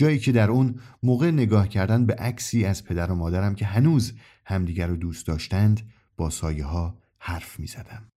جایی 0.00 0.18
که 0.18 0.32
در 0.32 0.50
اون 0.50 0.74
موقع 1.02 1.30
نگاه 1.30 1.68
کردن 1.68 2.06
به 2.06 2.14
عکسی 2.14 2.64
از 2.64 2.84
پدر 2.84 3.10
و 3.10 3.14
مادرم 3.14 3.54
که 3.54 3.66
هنوز 3.66 4.12
همدیگر 4.44 4.86
رو 4.86 4.96
دوست 4.96 5.26
داشتند 5.26 5.80
با 6.16 6.30
سایه 6.30 6.64
ها 6.64 6.98
حرف 7.18 7.60
می 7.60 7.66
زدم. 7.66 8.08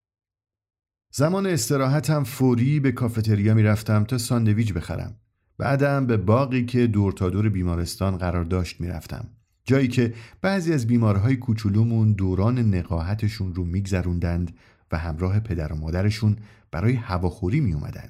زمان 1.12 1.48
استراحتم 1.48 2.24
فوری 2.24 2.80
به 2.80 2.92
کافتریا 2.92 3.54
می 3.54 3.64
رفتم 3.64 4.04
تا 4.04 4.18
ساندویج 4.18 4.74
بخرم. 4.74 5.16
بعدم 5.58 6.08
به 6.08 6.18
باقی 6.18 6.66
که 6.66 6.88
دور 6.88 7.14
تا 7.14 7.30
دور 7.30 7.50
بیمارستان 7.50 8.18
قرار 8.18 8.44
داشت 8.44 8.82
می 8.82 8.88
رفتم. 8.88 9.28
جایی 9.64 9.88
که 9.88 10.14
بعضی 10.42 10.74
از 10.74 10.88
بیمارهای 10.88 11.36
کوچولومون 11.36 12.14
دوران 12.14 12.60
نقاهتشون 12.60 13.56
رو 13.56 13.64
میگذروندند 13.64 14.56
و 14.92 14.98
همراه 14.98 15.40
پدر 15.40 15.74
و 15.74 15.76
مادرشون 15.76 16.38
برای 16.72 16.94
هواخوری 16.94 17.60
می 17.60 17.74
اومدن. 17.74 18.10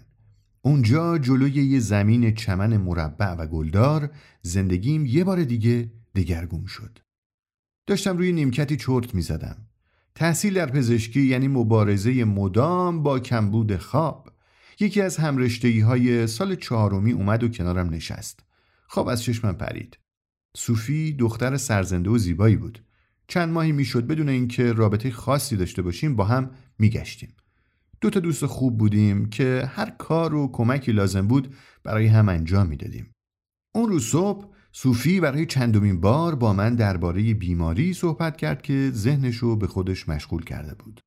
اونجا 0.65 1.17
جلوی 1.17 1.51
یه 1.51 1.79
زمین 1.79 2.33
چمن 2.33 2.77
مربع 2.77 3.33
و 3.33 3.47
گلدار 3.47 4.09
زندگیم 4.41 5.05
یه 5.05 5.23
بار 5.23 5.43
دیگه 5.43 5.91
دگرگون 6.15 6.65
شد. 6.65 6.99
داشتم 7.87 8.17
روی 8.17 8.31
نیمکتی 8.31 8.77
چرت 8.77 9.15
می 9.15 9.21
زدم. 9.21 9.57
تحصیل 10.15 10.53
در 10.53 10.71
پزشکی 10.71 11.21
یعنی 11.21 11.47
مبارزه 11.47 12.23
مدام 12.23 13.03
با 13.03 13.19
کمبود 13.19 13.77
خواب. 13.77 14.29
یکی 14.79 15.01
از 15.01 15.17
همرشتهی 15.17 15.79
های 15.79 16.27
سال 16.27 16.55
چهارمی 16.55 17.11
اومد 17.11 17.43
و 17.43 17.49
کنارم 17.49 17.89
نشست. 17.89 18.39
خواب 18.87 19.07
از 19.07 19.23
چشمم 19.23 19.55
پرید. 19.55 19.97
صوفی 20.57 21.13
دختر 21.13 21.57
سرزنده 21.57 22.09
و 22.09 22.17
زیبایی 22.17 22.55
بود. 22.55 22.83
چند 23.27 23.49
ماهی 23.53 23.71
می‌شد 23.71 24.07
بدون 24.07 24.29
اینکه 24.29 24.73
رابطه 24.73 25.11
خاصی 25.11 25.57
داشته 25.57 25.81
باشیم 25.81 26.15
با 26.15 26.23
هم 26.23 26.51
میگشتیم. 26.79 27.33
دو 28.03 28.09
تا 28.09 28.19
دوست 28.19 28.45
خوب 28.45 28.77
بودیم 28.77 29.29
که 29.29 29.69
هر 29.73 29.89
کار 29.89 30.35
و 30.35 30.49
کمکی 30.51 30.91
لازم 30.91 31.27
بود 31.27 31.55
برای 31.83 32.07
هم 32.07 32.29
انجام 32.29 32.67
می‌دادیم. 32.67 33.13
اون 33.75 33.89
روز 33.89 34.05
صبح 34.05 34.53
صوفی 34.71 35.19
برای 35.19 35.45
چندمین 35.45 36.01
بار 36.01 36.35
با 36.35 36.53
من 36.53 36.75
درباره 36.75 37.33
بیماری 37.33 37.93
صحبت 37.93 38.37
کرد 38.37 38.61
که 38.61 38.91
ذهنش 38.93 39.35
رو 39.35 39.55
به 39.55 39.67
خودش 39.67 40.09
مشغول 40.09 40.43
کرده 40.43 40.75
بود. 40.75 41.01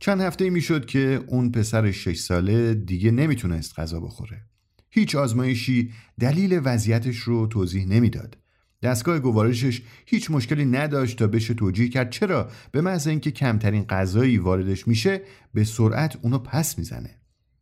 چند 0.00 0.20
هفته 0.20 0.50
می‌شد 0.50 0.86
که 0.86 1.24
اون 1.26 1.50
پسر 1.52 1.90
شش 1.90 2.16
ساله 2.16 2.74
دیگه 2.74 3.10
نمی‌تونست 3.10 3.78
غذا 3.78 4.00
بخوره. 4.00 4.46
هیچ 4.90 5.16
آزمایشی 5.16 5.92
دلیل 6.20 6.60
وضعیتش 6.64 7.16
رو 7.16 7.46
توضیح 7.46 7.86
نمی‌داد. 7.86 8.38
دستگاه 8.84 9.18
گوارشش 9.18 9.82
هیچ 10.06 10.30
مشکلی 10.30 10.64
نداشت 10.64 11.18
تا 11.18 11.26
بشه 11.26 11.54
توجیه 11.54 11.88
کرد. 11.88 12.10
چرا؟ 12.10 12.50
به 12.72 12.80
محض 12.80 13.06
اینکه 13.06 13.30
کمترین 13.30 13.84
غذایی 13.84 14.38
واردش 14.38 14.88
میشه 14.88 15.20
به 15.54 15.64
سرعت 15.64 16.16
اونو 16.22 16.38
پس 16.38 16.78
می‌زنه. 16.78 17.20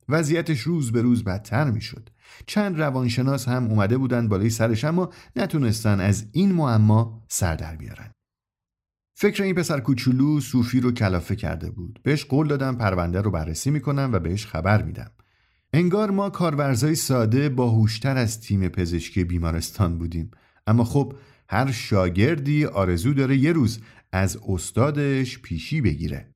وضعیتش 0.09 0.61
روز 0.61 0.93
به 0.93 1.03
روز 1.03 1.25
بدتر 1.25 1.71
می‌شد. 1.71 2.11
چند 2.47 2.81
روانشناس 2.81 3.49
هم 3.49 3.67
اومده 3.67 3.99
بودن 3.99 4.29
بالای 4.29 4.51
سرش 4.51 4.85
اما 4.85 5.11
نتونستن 5.37 6.01
از 6.01 6.27
این 6.33 6.53
معما 6.53 7.25
سر 7.29 7.55
در 7.57 7.77
بیارن. 7.77 8.11
فکر 9.15 9.43
این 9.43 9.55
پسر 9.55 9.81
کوچولو 9.81 10.41
صوفی 10.41 10.81
رو 10.81 10.93
کلافه 10.93 11.37
کرده 11.37 11.71
بود. 11.71 12.01
بهش 12.03 12.25
قول 12.25 12.49
دادم 12.49 12.77
پرونده 12.77 13.21
رو 13.21 13.31
بررسی 13.31 13.71
می‌کنم 13.71 14.11
و 14.13 14.19
بهش 14.19 14.47
خبر 14.47 14.83
میدم. 14.83 15.11
انگار 15.73 16.11
ما 16.11 16.31
کارورزای 16.31 16.95
ساده 16.95 17.49
باهوشتر 17.49 18.17
از 18.17 18.41
تیم 18.41 18.69
پزشکی 18.69 19.25
بیمارستان 19.25 19.99
بودیم. 19.99 20.31
اما 20.67 20.85
خب 20.85 21.15
هر 21.49 21.73
شاگردی 21.73 22.65
آرزو 22.65 23.15
داره 23.15 23.37
یه 23.37 23.53
روز 23.53 23.81
از 24.13 24.39
استادش 24.49 25.39
پیشی 25.39 25.81
بگیره. 25.81 26.33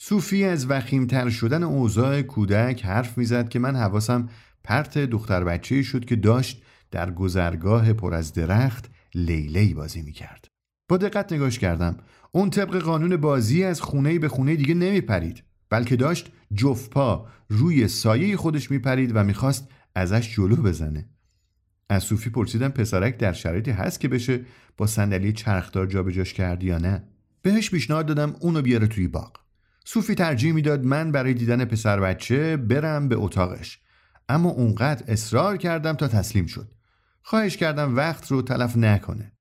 صوفی 0.00 0.44
از 0.44 0.70
وخیمتر 0.70 1.30
شدن 1.30 1.62
اوضاع 1.62 2.22
کودک 2.22 2.84
حرف 2.84 3.18
می‌زد 3.18 3.48
که 3.48 3.58
من 3.58 3.76
حواسم 3.76 4.28
پرت 4.64 4.98
دختر 4.98 5.44
بچه 5.44 5.82
شد 5.82 6.04
که 6.04 6.16
داشت 6.16 6.62
در 6.90 7.10
گذرگاه 7.10 7.92
پر 7.92 8.14
از 8.14 8.32
درخت 8.32 8.90
لیلی 9.14 9.74
بازی 9.74 10.02
می‌کرد. 10.02 10.48
با 10.88 10.96
دقت 10.96 11.32
نگاش 11.32 11.58
کردم. 11.58 11.96
اون 12.32 12.50
طبق 12.50 12.78
قانون 12.78 13.16
بازی 13.16 13.64
از 13.64 13.80
خونه 13.80 14.18
به 14.18 14.28
خونه 14.28 14.56
دیگه 14.56 14.74
نمیپرید 14.74 15.42
بلکه 15.70 15.96
داشت 15.96 16.32
جفپا 16.54 17.28
روی 17.48 17.88
سایه 17.88 18.36
خودش 18.36 18.70
میپرید 18.70 19.12
و 19.14 19.24
می‌خواست 19.24 19.68
ازش 19.94 20.34
جلو 20.34 20.56
بزنه. 20.56 21.08
از 21.88 22.02
صوفی 22.02 22.30
پرسیدم 22.30 22.68
پسرک 22.68 23.18
در 23.18 23.32
شرایطی 23.32 23.70
هست 23.70 24.00
که 24.00 24.08
بشه 24.08 24.40
با 24.76 24.86
صندلی 24.86 25.32
چرخدار 25.32 25.86
جابجاش 25.86 26.32
کرد 26.32 26.62
یا 26.62 26.78
نه؟ 26.78 27.02
بهش 27.42 27.70
پیشنهاد 27.70 28.06
دادم 28.06 28.36
اونو 28.40 28.62
بیاره 28.62 28.86
توی 28.86 29.08
باغ. 29.08 29.32
صوفی 29.84 30.14
ترجیح 30.14 30.52
می‌داد 30.52 30.84
من 30.84 31.12
برای 31.12 31.34
دیدن 31.34 31.64
پسر 31.64 32.00
بچه 32.00 32.56
برم 32.56 33.08
به 33.08 33.16
اتاقش. 33.16 33.78
اما 34.28 34.48
اونقدر 34.48 35.12
اصرار 35.12 35.56
کردم 35.56 35.92
تا 35.92 36.08
تسلیم 36.08 36.46
شد. 36.46 36.72
خواهش 37.22 37.56
کردم 37.56 37.96
وقت 37.96 38.30
رو 38.30 38.42
تلف 38.42 38.76
نکنه. 38.76 39.32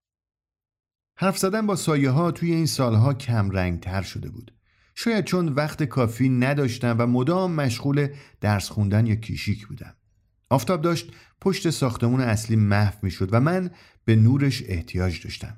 حرف 1.18 1.38
زدن 1.38 1.68
با 1.68 1.75
سایه 1.75 2.10
ها 2.10 2.32
توی 2.32 2.52
این 2.52 2.66
سالها 2.66 3.14
کم 3.14 3.50
رنگ 3.50 3.80
تر 3.80 4.02
شده 4.02 4.30
بود. 4.30 4.54
شاید 4.96 5.25
چون 5.25 5.50
وقت 5.50 5.84
کافی 5.84 6.30
نداشتم 6.30 6.96
و 7.00 7.08
مدام 7.08 7.52
مشغول 7.52 8.08
درس 8.42 8.70
خوندن 8.70 9.08
یا 9.08 9.16
کیشیک 9.16 9.68
بودم. 9.68 9.96
آفتاب 10.50 10.82
داشت 10.82 11.12
پشت 11.42 11.70
ساختمون 11.70 12.22
اصلی 12.22 12.56
محو 12.56 12.96
می‌شد 13.02 13.30
و 13.32 13.40
من 13.40 13.70
به 14.06 14.16
نورش 14.16 14.64
احتیاج 14.66 15.24
داشتم. 15.24 15.58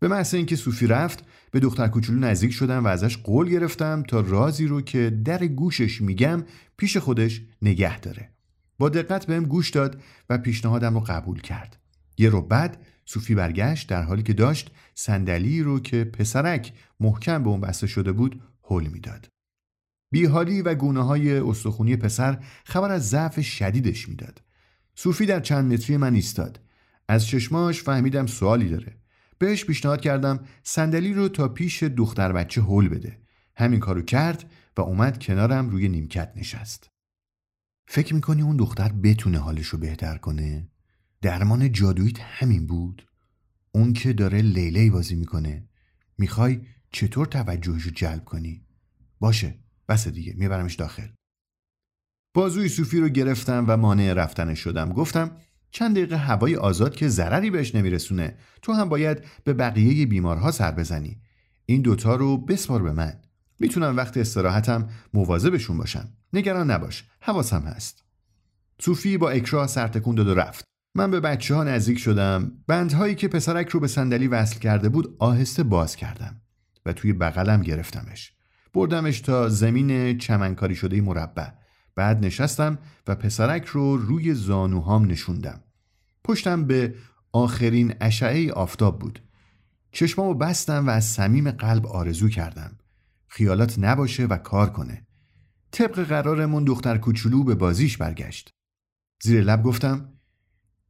به 0.00 0.08
محض 0.08 0.34
اینکه 0.34 0.56
صوفی 0.56 0.86
رفت 0.86 1.24
به 1.50 1.60
دختر 1.60 1.88
کوچولو 1.88 2.18
نزدیک 2.18 2.52
شدم 2.52 2.84
و 2.84 2.88
ازش 2.88 3.16
قول 3.16 3.48
گرفتم 3.48 4.02
تا 4.02 4.20
رازی 4.20 4.66
رو 4.66 4.80
که 4.80 5.10
در 5.24 5.46
گوشش 5.46 6.00
میگم 6.00 6.44
پیش 6.76 6.96
خودش 6.96 7.40
نگه 7.62 8.00
داره. 8.00 8.30
با 8.78 8.88
دقت 8.88 9.26
بهم 9.26 9.44
گوش 9.44 9.70
داد 9.70 10.02
و 10.30 10.38
پیشنهادم 10.38 10.94
رو 10.94 11.00
قبول 11.00 11.40
کرد. 11.40 11.78
یه 12.18 12.28
رو 12.28 12.42
بعد 12.42 12.86
صوفی 13.04 13.34
برگشت 13.34 13.88
در 13.88 14.02
حالی 14.02 14.22
که 14.22 14.32
داشت 14.32 14.70
صندلی 14.94 15.62
رو 15.62 15.80
که 15.80 16.04
پسرک 16.04 16.72
محکم 17.00 17.42
به 17.42 17.48
اون 17.48 17.60
بسته 17.60 17.86
شده 17.86 18.12
بود 18.12 18.42
حل 18.62 18.86
می‌داد. 18.86 19.28
بیحالی 20.10 20.62
و 20.62 20.74
گونه 20.74 21.04
های 21.04 21.38
استخونی 21.38 21.96
پسر 21.96 22.44
خبر 22.64 22.90
از 22.90 23.08
ضعف 23.08 23.40
شدیدش 23.40 24.08
می‌داد. 24.08 24.42
صوفی 24.94 25.26
در 25.26 25.40
چند 25.40 25.72
متری 25.72 25.96
من 25.96 26.14
ایستاد. 26.14 26.60
از 27.08 27.26
چشماش 27.26 27.82
فهمیدم 27.82 28.26
سوالی 28.26 28.68
داره. 28.68 28.96
بهش 29.38 29.64
پیشنهاد 29.64 30.00
کردم 30.00 30.40
صندلی 30.62 31.14
رو 31.14 31.28
تا 31.28 31.48
پیش 31.48 31.82
دختر 31.82 32.32
بچه 32.32 32.60
هول 32.60 32.88
بده. 32.88 33.18
همین 33.56 33.80
کارو 33.80 34.02
کرد 34.02 34.50
و 34.76 34.80
اومد 34.80 35.22
کنارم 35.22 35.70
روی 35.70 35.88
نیمکت 35.88 36.32
نشست. 36.36 36.90
فکر 37.88 38.14
می‌کنی 38.14 38.42
اون 38.42 38.56
دختر 38.56 38.92
بتونه 38.92 39.38
حالشو 39.38 39.78
بهتر 39.78 40.18
کنه؟ 40.18 40.68
درمان 41.22 41.72
جادوییت 41.72 42.20
همین 42.20 42.66
بود؟ 42.66 43.06
اون 43.72 43.92
که 43.92 44.12
داره 44.12 44.42
لیلی 44.42 44.90
بازی 44.90 45.14
می‌کنه. 45.14 45.68
می‌خوای 46.18 46.60
چطور 46.92 47.26
توجهشو 47.26 47.90
جلب 47.90 48.24
کنی؟ 48.24 48.64
باشه. 49.20 49.58
بس 49.88 50.08
دیگه 50.08 50.34
میبرمش 50.36 50.74
داخل. 50.74 51.08
بازوی 52.34 52.68
صوفی 52.68 53.00
رو 53.00 53.08
گرفتم 53.08 53.64
و 53.68 53.76
مانع 53.76 54.12
رفتنش 54.12 54.60
شدم. 54.60 54.92
گفتم 54.92 55.36
چند 55.70 55.96
دقیقه 55.96 56.16
هوای 56.16 56.56
آزاد 56.56 56.94
که 56.94 57.08
ضرری 57.08 57.50
بهش 57.50 57.74
نمیرسونه. 57.74 58.36
تو 58.62 58.72
هم 58.72 58.88
باید 58.88 59.24
به 59.44 59.52
بقیه 59.52 60.06
بیمارها 60.06 60.50
سر 60.50 60.70
بزنی. 60.70 61.20
این 61.66 61.82
دوتا 61.82 62.16
رو 62.16 62.38
بسپار 62.38 62.82
به 62.82 62.92
من. 62.92 63.20
می‌تونم 63.58 63.96
وقت 63.96 64.16
استراحتم 64.16 64.88
مواظبشون 65.14 65.78
باشم. 65.78 66.12
نگران 66.32 66.70
نباش 66.70 67.04
حواسم 67.20 67.62
هست. 67.62 68.04
صوفی 68.80 69.18
با 69.18 69.30
اکراه 69.30 69.66
سرتکون 69.66 70.14
داد 70.14 70.28
و 70.28 70.34
رفت. 70.34 70.64
من 70.94 71.10
به 71.10 71.20
بچه 71.20 71.54
ها 71.54 71.64
نزدیک 71.64 71.98
شدم. 71.98 72.52
بندهایی 72.66 73.14
که 73.14 73.28
پسرک 73.28 73.68
رو 73.68 73.80
به 73.80 73.88
صندلی 73.88 74.28
وصل 74.28 74.58
کرده 74.58 74.88
بود 74.88 75.16
آهسته 75.18 75.62
باز 75.62 75.96
کردم 75.96 76.40
و 76.86 76.92
توی 76.92 77.12
بغلم 77.12 77.62
گرفتمش. 77.62 78.37
بردمش 78.72 79.20
تا 79.20 79.48
زمین 79.48 80.18
چمنکاری 80.18 80.76
شده 80.76 81.00
مربع. 81.00 81.48
بعد 81.94 82.24
نشستم 82.24 82.78
و 83.06 83.14
پسرک 83.14 83.64
رو 83.64 83.96
روی 83.96 84.34
زانوهام 84.34 85.04
نشوندم. 85.04 85.60
پشتم 86.24 86.64
به 86.64 86.94
آخرین 87.32 87.94
اشعه 88.00 88.52
آفتاب 88.52 88.98
بود. 88.98 89.22
چشمامو 89.92 90.34
بستم 90.34 90.86
و 90.86 90.90
از 90.90 91.04
صمیم 91.04 91.50
قلب 91.50 91.86
آرزو 91.86 92.28
کردم. 92.28 92.78
خیالات 93.26 93.78
نباشه 93.78 94.26
و 94.26 94.36
کار 94.36 94.70
کنه. 94.70 95.06
طبق 95.70 96.04
قرارمون 96.04 96.64
دختر 96.64 96.98
کوچولو 96.98 97.44
به 97.44 97.54
بازیش 97.54 97.96
برگشت. 97.96 98.54
زیر 99.22 99.44
لب 99.44 99.62
گفتم 99.62 100.12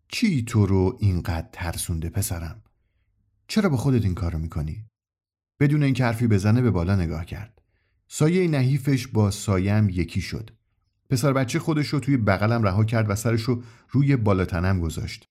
چی 0.09 0.45
تو 0.45 0.67
رو 0.67 0.99
اینقدر 1.01 1.49
ترسونده 1.53 2.11
پسرم؟ 2.11 2.63
چرا 3.49 3.69
به 3.69 3.77
خودت 3.77 4.05
این 4.05 4.15
کارو 4.15 4.39
می‌کنی؟ 4.39 4.85
بدون 5.61 5.83
اینکه 5.83 6.05
حرفی 6.05 6.27
بزنه 6.27 6.63
به 6.63 6.71
بالا 6.71 6.97
نگاه 6.97 7.25
کرد. 7.25 7.58
سایه 8.09 8.49
نحیفش 8.49 9.07
با 9.07 9.31
سایم 9.31 9.89
یکی 9.89 10.21
شد. 10.21 10.51
پسر 11.11 11.33
بچه 11.33 11.59
خودش 11.59 11.87
رو 11.87 12.01
توی 12.01 12.17
بغلم 12.17 12.63
رها 12.63 12.85
کرد 12.85 13.11
و 13.11 13.15
سرش 13.15 13.43
رو 13.43 13.63
روی 13.91 14.17
بالاتنم 14.17 14.81
گذاشت. 14.81 15.25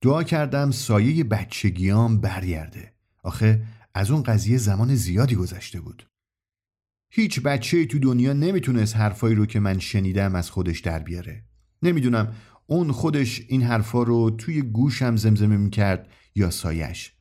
دعا 0.00 0.22
کردم 0.22 0.70
سایه 0.70 1.24
بچگیام 1.24 2.20
برگرده. 2.20 2.92
آخه 3.22 3.62
از 3.94 4.10
اون 4.10 4.22
قضیه 4.22 4.58
زمان 4.58 4.94
زیادی 4.94 5.34
گذشته 5.34 5.80
بود. 5.80 6.06
هیچ 7.10 7.40
بچه 7.40 7.86
تو 7.86 7.98
دنیا 7.98 8.32
نمی‌تونست 8.32 8.96
حرفایی 8.96 9.34
رو 9.34 9.46
که 9.46 9.60
من 9.60 9.78
شنیدم 9.78 10.34
از 10.34 10.50
خودش 10.50 10.80
در 10.80 10.98
بیاره. 10.98 11.44
نمی‌دونم 11.82 12.34
اون 12.66 12.92
خودش 12.92 13.42
این 13.48 13.62
حرفا 13.62 14.02
رو 14.02 14.30
توی 14.30 14.62
گوشم 14.62 15.16
زمزمه 15.16 15.56
می‌کرد 15.56 16.08
یا 16.34 16.50
سایش 16.50 17.12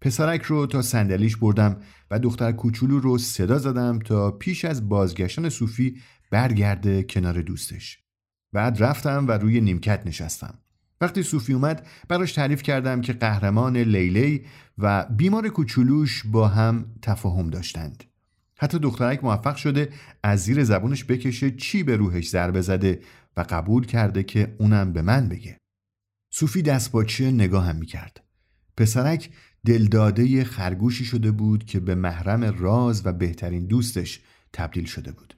پسرک 0.00 0.42
رو 0.42 0.66
تا 0.66 0.82
صندلیش 0.82 1.36
بردم 1.36 1.76
و 2.10 2.18
دختر 2.18 2.52
کوچولو 2.52 3.00
رو 3.00 3.18
صدا 3.18 3.58
زدم 3.58 3.98
تا 3.98 4.30
پیش 4.30 4.64
از 4.64 4.88
بازگشتن 4.88 5.48
صوفی 5.48 6.00
برگرده 6.30 7.02
کنار 7.02 7.42
دوستش. 7.42 7.98
بعد 8.52 8.82
رفتم 8.82 9.28
و 9.28 9.32
روی 9.32 9.60
نیمکت 9.60 10.06
نشستم. 10.06 10.58
وقتی 11.00 11.22
صوفی 11.22 11.52
اومد 11.52 11.86
براش 12.08 12.32
تعریف 12.32 12.62
کردم 12.62 13.00
که 13.00 13.12
قهرمان 13.12 13.76
لیلی 13.76 14.44
و 14.78 15.06
بیمار 15.16 15.48
کوچولوش 15.48 16.26
با 16.26 16.48
هم 16.48 16.86
تفاهم 17.02 17.50
داشتند. 17.50 18.04
حتی 18.56 18.78
دخترک 18.78 19.24
موفق 19.24 19.56
شده 19.56 19.88
از 20.22 20.40
زیر 20.40 20.64
زبونش 20.64 21.04
بکشه 21.04 21.50
چی 21.50 21.82
به 21.82 21.96
روحش 21.96 22.28
ضربه 22.28 22.60
زده 22.60 23.00
و 23.36 23.44
قبول 23.50 23.86
کرده 23.86 24.22
که 24.22 24.56
اونم 24.58 24.92
به 24.92 25.02
من 25.02 25.28
بگه. 25.28 25.58
صوفی 26.34 26.62
دستباچه 26.62 27.30
نگاه 27.30 27.66
هم 27.66 27.76
می‌کرد. 27.76 28.24
پسرک 28.76 29.30
دلداده 29.68 30.44
خرگوشی 30.44 31.04
شده 31.04 31.30
بود 31.30 31.64
که 31.64 31.80
به 31.80 31.94
محرم 31.94 32.44
راز 32.44 33.06
و 33.06 33.12
بهترین 33.12 33.66
دوستش 33.66 34.20
تبدیل 34.52 34.84
شده 34.84 35.12
بود. 35.12 35.34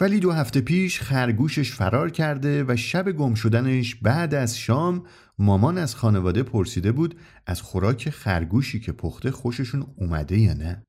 ولی 0.00 0.20
دو 0.20 0.32
هفته 0.32 0.60
پیش 0.60 1.00
خرگوشش 1.00 1.72
فرار 1.72 2.10
کرده 2.10 2.64
و 2.68 2.76
شب 2.76 3.12
گم 3.12 3.34
شدنش 3.34 3.94
بعد 3.94 4.34
از 4.34 4.58
شام 4.58 5.06
مامان 5.38 5.78
از 5.78 5.94
خانواده 5.94 6.42
پرسیده 6.42 6.92
بود 6.92 7.14
از 7.46 7.62
خوراک 7.62 8.10
خرگوشی 8.10 8.80
که 8.80 8.92
پخته 8.92 9.30
خوششون 9.30 9.86
اومده 9.96 10.38
یا 10.38 10.54
نه. 10.54 10.82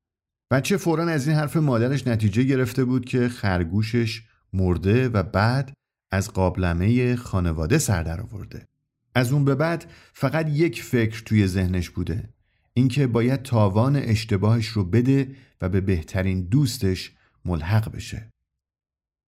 بچه 0.52 0.78
فورا 0.78 1.08
از 1.08 1.28
این 1.28 1.38
حرف 1.38 1.58
مادرش 1.58 2.08
نتیجه 2.08 2.44
گرفته 2.44 2.86
بود 2.86 3.06
که 3.06 3.30
خرگوشش 3.30 4.24
مرده 4.54 5.10
و 5.10 5.24
بعد 5.24 5.74
از 6.12 6.32
قابلمه 6.32 7.16
خانواده 7.16 7.78
سر 7.78 8.04
در 8.04 8.22
آورده. 8.22 8.68
از 9.16 9.32
اون 9.32 9.46
به 9.46 9.56
بعد 9.56 9.86
فقط 10.14 10.50
یک 10.50 10.84
فکر 10.84 11.24
توی 11.24 11.48
ذهنش 11.48 11.90
بوده. 11.90 12.35
اینکه 12.78 13.08
باید 13.08 13.42
تاوان 13.42 13.96
اشتباهش 13.96 14.68
رو 14.68 14.84
بده 14.84 15.36
و 15.62 15.70
به 15.70 15.82
بهترین 15.82 16.42
دوستش 16.42 17.12
ملحق 17.46 17.92
بشه. 17.92 18.30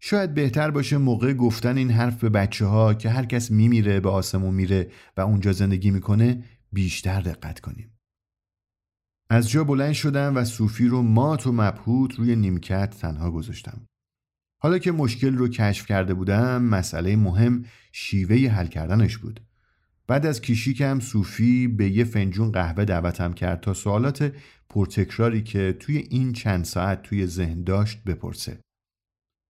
شاید 0.02 0.34
بهتر 0.34 0.72
باشه 0.72 0.98
موقع 0.98 1.34
گفتن 1.34 1.78
این 1.78 1.92
حرف 1.92 2.22
به 2.22 2.30
بچه 2.30 2.66
ها 2.66 2.94
که 2.94 3.10
هر 3.10 3.26
کس 3.26 3.52
میمیره 3.52 4.00
به 4.00 4.10
آسمون 4.10 4.54
میره 4.54 4.92
و 5.18 5.22
اونجا 5.22 5.52
زندگی 5.52 5.92
می‌کنه 5.92 6.44
بیشتر 6.72 7.22
دقت 7.22 7.60
کنیم. 7.60 7.98
از 9.30 9.50
جا 9.50 9.64
بلند 9.64 9.94
شدم 9.94 10.36
و 10.36 10.46
صوفی 10.46 10.88
رو 10.88 11.02
مات 11.02 11.48
و 11.48 11.52
مبهوت 11.52 12.16
روی 12.16 12.36
نیمکت 12.36 12.90
تنها 12.90 13.32
گذاشتم. 13.32 13.88
حالا 14.62 14.78
که 14.78 14.92
مشکل 14.92 15.36
رو 15.36 15.48
کشف 15.48 15.86
کرده 15.86 16.14
بودم 16.14 16.64
مسئله 16.64 17.16
مهم 17.16 17.66
شیوه 17.92 18.36
حل 18.36 18.68
کردنش 18.68 19.18
بود. 19.18 19.40
بعد 20.08 20.26
از 20.26 20.42
کیشیکم 20.42 21.00
صوفی 21.00 21.68
به 21.68 21.90
یه 21.90 22.04
فنجون 22.04 22.52
قهوه 22.52 22.86
دعوتم 22.86 23.34
کرد 23.34 23.60
تا 23.60 23.74
سوالات 23.74 24.34
پرتکراری 24.70 25.44
که 25.44 25.78
توی 25.80 25.98
این 25.98 26.34
چند 26.34 26.66
ساعت 26.66 27.02
توی 27.02 27.28
ذهن 27.28 27.64
داشت 27.64 28.04
بپرسه. 28.04 28.60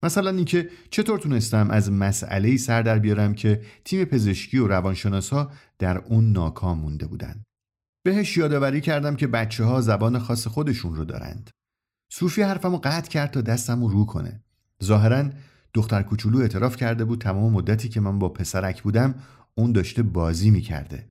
مثلا 0.04 0.30
اینکه 0.30 0.70
چطور 0.90 1.20
تونستم 1.20 1.70
از 1.72 1.92
مسئله 1.92 2.58
سر 2.58 2.82
در 2.82 3.00
بیارم 3.00 3.34
که 3.34 3.62
تیم 3.86 4.06
پزشکی 4.06 4.58
و 4.58 4.68
روانشناس 4.68 5.30
ها 5.30 5.52
در 5.80 5.98
اون 5.98 6.32
ناکام 6.32 6.80
مونده 6.80 7.08
بودن. 7.08 7.44
بهش 8.06 8.38
یادآوری 8.38 8.82
کردم 8.82 9.16
که 9.16 9.28
بچه 9.28 9.64
ها 9.64 9.82
زبان 9.82 10.20
خاص 10.20 10.48
خودشون 10.48 10.96
رو 10.96 11.06
دارند. 11.06 11.50
صوفی 12.14 12.42
حرفمو 12.42 12.78
قطع 12.84 13.10
کرد 13.10 13.32
تا 13.32 13.42
دستمو 13.42 13.88
رو 13.88 14.06
کنه. 14.06 14.42
ظاهرا 14.84 15.30
دختر 15.74 16.04
کوچولو 16.04 16.40
اعتراف 16.40 16.76
کرده 16.76 17.06
بود 17.06 17.22
تمام 17.22 17.54
مدتی 17.54 17.90
که 17.90 18.00
من 18.00 18.20
با 18.20 18.30
پسرک 18.30 18.84
بودم 18.84 19.16
اون 19.58 19.72
داشته 19.72 20.04
بازی 20.04 20.52
می‌کرده 20.52 21.08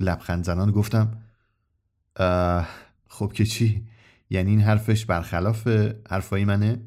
لبخند 0.00 0.44
زنان 0.44 0.70
گفتم 0.70 1.22
خب 3.08 3.32
که 3.32 3.44
چی؟ 3.44 3.86
یعنی 4.30 4.50
این 4.50 4.60
حرفش 4.60 5.04
برخلاف 5.04 5.68
حرفایی 6.10 6.44
منه؟ 6.44 6.80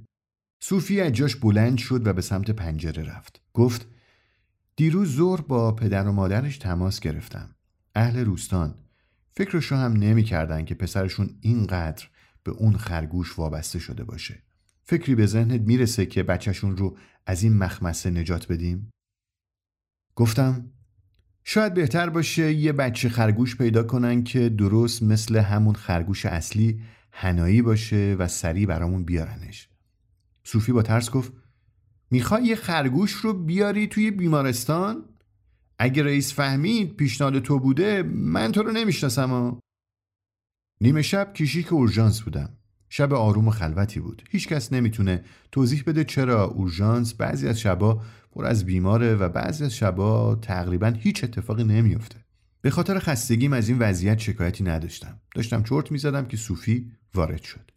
صوفی 0.63 1.01
از 1.01 1.12
جاش 1.12 1.36
بلند 1.36 1.77
شد 1.77 2.08
و 2.08 2.13
به 2.13 2.21
سمت 2.21 2.51
پنجره 2.51 3.04
رفت 3.04 3.41
گفت 3.54 3.88
دیروز 4.75 5.15
زور 5.15 5.41
با 5.41 5.71
پدر 5.71 6.08
و 6.08 6.12
مادرش 6.12 6.58
تماس 6.58 6.99
گرفتم 6.99 7.56
اهل 7.95 8.19
روستان 8.19 8.75
فکرشو 9.32 9.75
هم 9.75 9.93
نمی 9.93 10.23
کردن 10.23 10.65
که 10.65 10.75
پسرشون 10.75 11.38
اینقدر 11.41 12.08
به 12.43 12.51
اون 12.51 12.77
خرگوش 12.77 13.39
وابسته 13.39 13.80
شده 13.80 14.04
باشه 14.04 14.43
فکری 14.84 15.15
به 15.15 15.25
ذهنت 15.25 15.62
می‌رسه 15.62 16.06
که 16.06 16.23
بچهشون 16.23 16.77
رو 16.77 16.97
از 17.25 17.43
این 17.43 17.58
مخمسه 17.58 18.10
نجات 18.10 18.51
بدیم؟ 18.51 18.91
گفتم 20.15 20.71
شاید 21.43 21.73
بهتر 21.73 22.10
باشه 22.10 22.54
یه 22.54 22.71
بچه 22.71 23.10
خرگوش 23.10 23.58
پیدا 23.58 23.84
کنن 23.84 24.23
که 24.23 24.49
درست 24.49 25.04
مثل 25.04 25.38
همون 25.38 25.75
خرگوش 25.75 26.25
اصلی 26.25 26.82
هنایی 27.12 27.62
باشه 27.62 28.15
و 28.19 28.27
سریع 28.27 28.65
برامون 28.65 29.04
بیارنش. 29.04 29.69
صوفی 30.43 30.71
با 30.71 30.82
ترس 30.82 31.12
گفت 31.12 31.34
می‌خوای 32.12 32.43
یه 32.43 32.56
خرگوش 32.56 33.12
رو 33.12 33.34
بیاری 33.34 33.88
توی 33.88 34.12
بیمارستان؟ 34.12 35.06
اگه 35.80 36.04
رئیس 36.04 36.34
فهمید 36.34 36.95
پیشنهاد 36.95 37.39
تو 37.39 37.60
بوده 37.60 38.04
من 38.04 38.51
تو 38.51 38.63
رو 38.63 38.71
نمی‌شناسم 38.71 39.60
نیمه 40.82 41.01
شب 41.01 41.34
کشیک 41.34 41.73
اورژانس 41.73 42.21
بودم. 42.21 42.49
شب 42.89 43.13
آروم 43.13 43.47
و 43.47 43.51
خلوتی 43.51 43.99
بود. 43.99 44.23
هیچکس 44.30 44.73
نمی‌تونه 44.73 45.23
توضیح 45.51 45.84
بده 45.88 46.04
چرا 46.04 46.45
اورژانس 46.45 47.13
بعضی 47.13 47.47
از 47.47 47.60
شبا 47.60 48.01
پر 48.31 48.45
از 48.45 48.65
بیماره 48.65 49.15
و 49.15 49.29
بعضی 49.29 49.63
از 49.63 49.75
شبا 49.75 50.35
تقریبا 50.35 50.87
هیچ 50.87 51.23
اتفاقی 51.23 51.63
نمیافته. 51.63 52.25
به 52.61 52.69
خاطر 52.69 52.99
خستگیم 52.99 53.53
از 53.53 53.69
این 53.69 53.79
وضعیت 53.79 54.19
شکایتی 54.19 54.63
نداشتم. 54.63 55.19
داشتم 55.35 55.63
چرت 55.63 55.91
می‌زدم 55.91 56.25
که 56.25 56.37
صوفی 56.37 56.91
وارد 57.13 57.41
شد. 57.41 57.71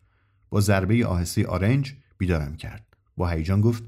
با 0.51 0.61
ضربه 0.61 1.07
آهسته 1.07 1.47
آرنج 1.47 1.95
بیدارم 2.19 2.57
کرد. 2.57 2.87
با 3.17 3.29
هیجان 3.29 3.61
گفت 3.61 3.85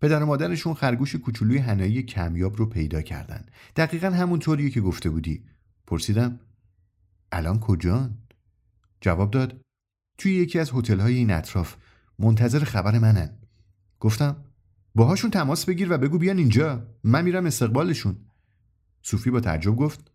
پدر 0.00 0.22
و 0.22 0.26
مادرشون 0.26 0.74
خرگوش 0.74 1.16
کوچولوی 1.16 1.58
هنایی 1.58 2.02
کمیاب 2.02 2.56
رو 2.56 2.66
پیدا 2.66 3.02
کردن. 3.02 3.44
دقیقا 3.76 4.10
همون 4.10 4.38
طوریه 4.38 4.70
که 4.70 4.80
گفته 4.80 5.10
بودی. 5.10 5.44
پرسیدم 5.86 6.40
الان 7.32 7.60
کجان؟ 7.60 8.18
جواب 9.00 9.30
داد 9.30 9.60
توی 10.18 10.34
یکی 10.34 10.58
از 10.58 10.70
هتل‌های 10.74 11.14
این 11.14 11.30
اطراف. 11.30 11.76
منتظر 12.18 12.64
خبر 12.64 12.98
منن. 12.98 13.30
گفتم 14.00 14.36
باهاشون 14.94 15.30
تماس 15.30 15.64
بگیر 15.64 15.92
و 15.92 15.98
بگو 15.98 16.18
بیان 16.18 16.38
اینجا. 16.38 16.86
من 17.04 17.24
میرم 17.24 17.46
استقبالشون. 17.46 18.16
صوفی 19.02 19.30
با 19.30 19.40
تعجب 19.40 19.76
گفت 19.76 20.10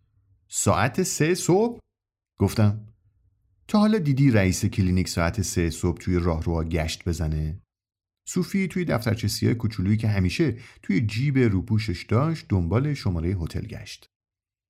ساعت 0.48 1.02
سه 1.02 1.34
صبح؟ 1.34 1.78
گفتم 2.38 2.80
تا 3.68 3.78
حالا 3.78 3.98
دیدی 3.98 4.30
رئیس 4.30 4.64
کلینیک 4.64 5.08
ساعت 5.08 5.42
سه 5.42 5.70
صبح 5.70 5.98
توی 5.98 6.18
راهروها 6.18 6.64
گشت 6.64 7.08
بزنه؟ 7.08 7.60
صوفی 8.28 8.68
توی 8.68 8.84
دفترچه 8.84 9.28
سیاه 9.28 9.54
کوچولویی 9.54 9.96
که 9.96 10.08
همیشه 10.08 10.56
توی 10.82 11.00
جیب 11.00 11.38
روپوشش 11.38 12.04
داشت 12.04 12.46
دنبال 12.48 12.94
شماره 12.94 13.28
هتل 13.28 13.66
گشت. 13.66 14.10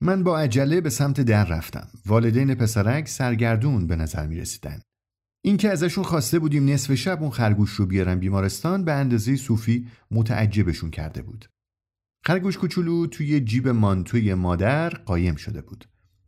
من 0.00 0.22
با 0.22 0.38
عجله 0.38 0.80
به 0.80 0.90
سمت 0.90 1.20
در 1.20 1.44
رفتم. 1.44 1.88
والدین 2.06 2.54
پسرک 2.54 3.08
سرگردون 3.08 3.86
به 3.86 3.96
نظر 3.96 4.26
می 4.26 4.36
رسیدن 4.36 4.80
اینکه 5.46 5.70
ازشون 5.70 6.04
خواسته 6.04 6.38
بودیم 6.38 6.68
نصف 6.68 6.94
شب 6.94 7.22
اون 7.22 7.30
خرگوش 7.30 7.70
رو 7.70 7.86
بیارن 7.86 8.18
بیمارستان 8.18 8.84
به 8.84 8.92
اندازه 8.92 9.36
صوفی 9.36 9.86
متعجبشون 10.10 10.90
کرده 10.90 11.22
بود. 11.22 11.44
خرگوش 12.24 12.58
کوچولو 12.58 13.06
توی 13.06 13.40
جیب 13.40 13.68
مانتوی 13.68 14.34
مادر 14.34 14.88
قایم 14.88 15.36
شده 15.36 15.60
بود. 15.60 15.84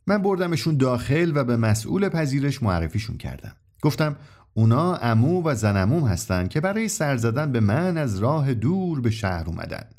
من 0.07 0.17
بردمشون 0.17 0.77
داخل 0.77 1.31
و 1.35 1.43
به 1.43 1.57
مسئول 1.57 2.09
پذیرش 2.09 2.63
معرفیشون 2.63 3.17
کردم. 3.17 3.55
گفتم 3.81 4.15
اونا 4.53 4.95
امو 4.95 5.41
و 5.45 5.55
زنموم 5.55 6.07
هستن 6.07 6.47
که 6.47 6.61
برای 6.61 6.87
سر 6.87 7.17
زدن 7.17 7.51
به 7.51 7.59
من 7.59 7.97
از 7.97 8.19
راه 8.19 8.53
دور 8.53 9.01
به 9.01 9.09
شهر 9.09 9.43
اومدن. 9.47 9.89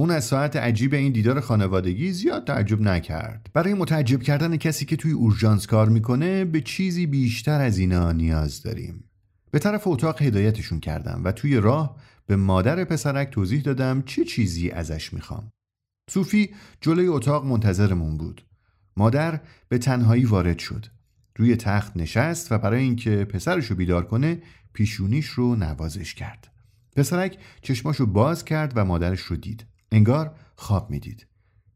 اون 0.00 0.10
از 0.10 0.24
ساعت 0.24 0.56
عجیب 0.56 0.94
این 0.94 1.12
دیدار 1.12 1.40
خانوادگی 1.40 2.12
زیاد 2.12 2.46
تعجب 2.46 2.80
نکرد 2.80 3.50
برای 3.54 3.74
متعجب 3.74 4.22
کردن 4.22 4.56
کسی 4.56 4.84
که 4.84 4.96
توی 4.96 5.12
اورژانس 5.12 5.66
کار 5.66 5.88
می‌کنه 5.88 6.44
به 6.44 6.60
چیزی 6.60 7.06
بیشتر 7.06 7.60
از 7.60 7.78
اینا 7.78 8.12
نیاز 8.12 8.62
داریم 8.62 9.04
به 9.50 9.58
طرف 9.58 9.86
اتاق 9.86 10.22
هدایتشون 10.22 10.80
کردم 10.80 11.20
و 11.24 11.32
توی 11.32 11.56
راه 11.56 11.96
به 12.26 12.36
مادر 12.36 12.84
پسرک 12.84 13.30
توضیح 13.30 13.62
دادم 13.62 14.02
چه 14.02 14.24
چیزی 14.24 14.70
ازش 14.70 15.12
می‌خوام. 15.12 15.52
صوفی 16.10 16.50
جلوی 16.80 17.06
اتاق 17.06 17.44
منتظرمون 17.46 18.18
بود. 18.18 18.42
مادر 18.96 19.40
به 19.68 19.78
تنهایی 19.78 20.24
وارد 20.24 20.58
شد. 20.58 20.86
روی 21.36 21.56
تخت 21.56 21.96
نشست 21.96 22.52
و 22.52 22.58
برای 22.58 22.82
اینکه 22.82 23.24
پسرش 23.24 23.66
رو 23.66 23.76
بیدار 23.76 24.06
کنه 24.06 24.42
پیشونیش 24.72 25.26
رو 25.26 25.56
نوازش 25.56 26.14
کرد. 26.14 26.48
پسرک 26.96 27.38
چشماشو 27.62 28.06
باز 28.06 28.44
کرد 28.44 28.72
و 28.76 28.84
مادرش 28.84 29.20
رو 29.20 29.36
دید. 29.36 29.64
انگار 29.92 30.34
خواب 30.56 30.90
می‌دید. 30.90 31.26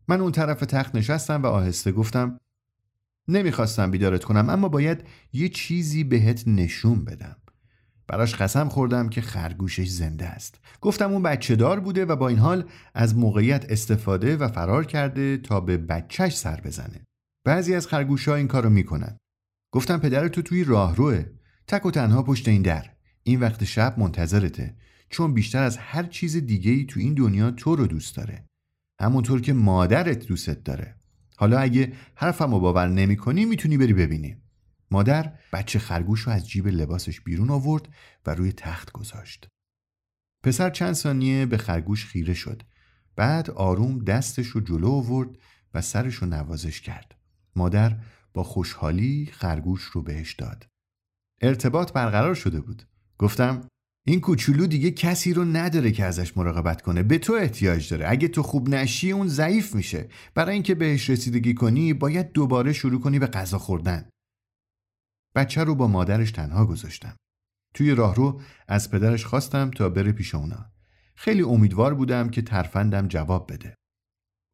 من 0.08 0.20
اون 0.20 0.32
طرف 0.32 0.60
تخت 0.60 0.94
نشستم 0.94 1.42
و 1.42 1.46
آهسته 1.46 1.92
گفتم 1.92 2.38
نمی‌خواستم 3.28 3.90
بیدارت 3.90 4.24
کنم 4.24 4.50
اما 4.50 4.68
باید 4.68 5.04
یه 5.32 5.48
چیزی 5.48 6.04
بهت 6.04 6.48
نشون 6.48 7.04
بدم. 7.04 7.36
براش 8.06 8.34
قسم 8.34 8.68
خوردم 8.68 9.08
که 9.08 9.20
خرگوشش 9.20 9.88
زنده 9.88 10.26
است. 10.26 10.60
گفتم 10.80 11.12
اون 11.12 11.22
بچه 11.22 11.56
دار 11.56 11.80
بوده 11.80 12.04
و 12.04 12.16
با 12.16 12.28
این 12.28 12.38
حال 12.38 12.64
از 12.94 13.16
موقعیت 13.16 13.72
استفاده 13.72 14.36
و 14.36 14.48
فرار 14.48 14.84
کرده 14.84 15.36
تا 15.36 15.60
به 15.60 15.76
بچهش 15.76 16.36
سر 16.36 16.60
بزنه. 16.60 17.04
بعضی 17.44 17.74
از 17.74 17.86
خرگوش 17.86 18.28
ها 18.28 18.34
این 18.34 18.48
کارو 18.48 18.70
می‌کنن. 18.70 19.16
گفتم 19.72 19.98
پدر 19.98 20.28
تو 20.28 20.42
توی 20.42 20.64
راهروه. 20.64 21.24
تک 21.66 21.86
و 21.86 21.90
تنها 21.90 22.22
پشت 22.22 22.48
این 22.48 22.62
در. 22.62 22.90
این 23.22 23.40
وقت 23.40 23.64
شب 23.64 23.98
منتظرته. 23.98 24.76
چون 25.12 25.34
بیشتر 25.34 25.62
از 25.62 25.76
هر 25.76 26.02
چیز 26.02 26.36
دیگه 26.36 26.70
ای 26.70 26.84
تو 26.84 27.00
این 27.00 27.14
دنیا 27.14 27.50
تو 27.50 27.76
رو 27.76 27.86
دوست 27.86 28.16
داره. 28.16 28.44
همونطور 29.00 29.40
که 29.40 29.52
مادرت 29.52 30.26
دوستت 30.26 30.64
داره. 30.64 30.96
حالا 31.36 31.58
اگه 31.58 31.92
حرفمو 32.14 32.60
باور 32.60 32.88
نمی‌کنی 32.88 33.44
می‌تونی 33.44 33.78
بری 33.78 33.92
ببینی. 33.92 34.36
مادر 34.90 35.32
بچه 35.52 35.78
خرگوش 35.78 36.20
رو 36.20 36.32
از 36.32 36.48
جیب 36.48 36.68
لباسش 36.68 37.20
بیرون 37.20 37.50
آورد 37.50 37.88
و 38.26 38.34
روی 38.34 38.52
تخت 38.52 38.92
گذاشت. 38.92 39.48
پسر 40.42 40.70
چند 40.70 40.92
ثانیه 40.92 41.46
به 41.46 41.56
خرگوش 41.56 42.06
خیره 42.06 42.34
شد. 42.34 42.62
بعد 43.16 43.50
آروم 43.50 43.98
دستش 43.98 44.46
رو 44.46 44.60
جلو 44.60 44.90
آورد 44.90 45.28
و 45.74 45.80
سرش 45.80 46.14
رو 46.14 46.26
نوازش 46.26 46.80
کرد. 46.80 47.14
مادر 47.56 47.98
با 48.34 48.42
خوشحالی 48.42 49.28
خرگوش 49.32 49.82
رو 49.82 50.02
بهش 50.02 50.32
داد. 50.32 50.66
ارتباط 51.40 51.92
برقرار 51.92 52.34
شده 52.34 52.60
بود. 52.60 52.82
گفتم 53.18 53.68
این 54.06 54.20
کوچولو 54.20 54.66
دیگه 54.66 54.90
کسی 54.90 55.34
رو 55.34 55.44
نداره 55.44 55.92
که 55.92 56.04
ازش 56.04 56.36
مراقبت 56.36 56.82
کنه 56.82 57.02
به 57.02 57.18
تو 57.18 57.32
احتیاج 57.32 57.90
داره 57.90 58.10
اگه 58.10 58.28
تو 58.28 58.42
خوب 58.42 58.68
نشی 58.68 59.12
اون 59.12 59.28
ضعیف 59.28 59.74
میشه 59.74 60.08
برای 60.34 60.54
اینکه 60.54 60.74
بهش 60.74 61.10
رسیدگی 61.10 61.54
کنی 61.54 61.92
باید 61.92 62.32
دوباره 62.32 62.72
شروع 62.72 63.00
کنی 63.00 63.18
به 63.18 63.26
غذا 63.26 63.58
خوردن 63.58 64.08
بچه 65.34 65.64
رو 65.64 65.74
با 65.74 65.86
مادرش 65.86 66.30
تنها 66.30 66.66
گذاشتم. 66.66 67.16
توی 67.74 67.94
راهرو 67.94 68.40
از 68.68 68.90
پدرش 68.90 69.26
خواستم 69.26 69.70
تا 69.70 69.88
بره 69.88 70.12
پیش 70.12 70.34
اونا. 70.34 70.66
خیلی 71.14 71.42
امیدوار 71.42 71.94
بودم 71.94 72.28
که 72.28 72.42
ترفندم 72.42 73.08
جواب 73.08 73.52
بده. 73.52 73.74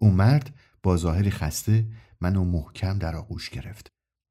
اون 0.01 0.15
مرد 0.15 0.55
با 0.83 0.97
ظاهری 0.97 1.31
خسته 1.31 1.87
منو 2.21 2.45
محکم 2.45 2.99
در 2.99 3.17
آغوش 3.17 3.51
گرفت. 3.51 3.89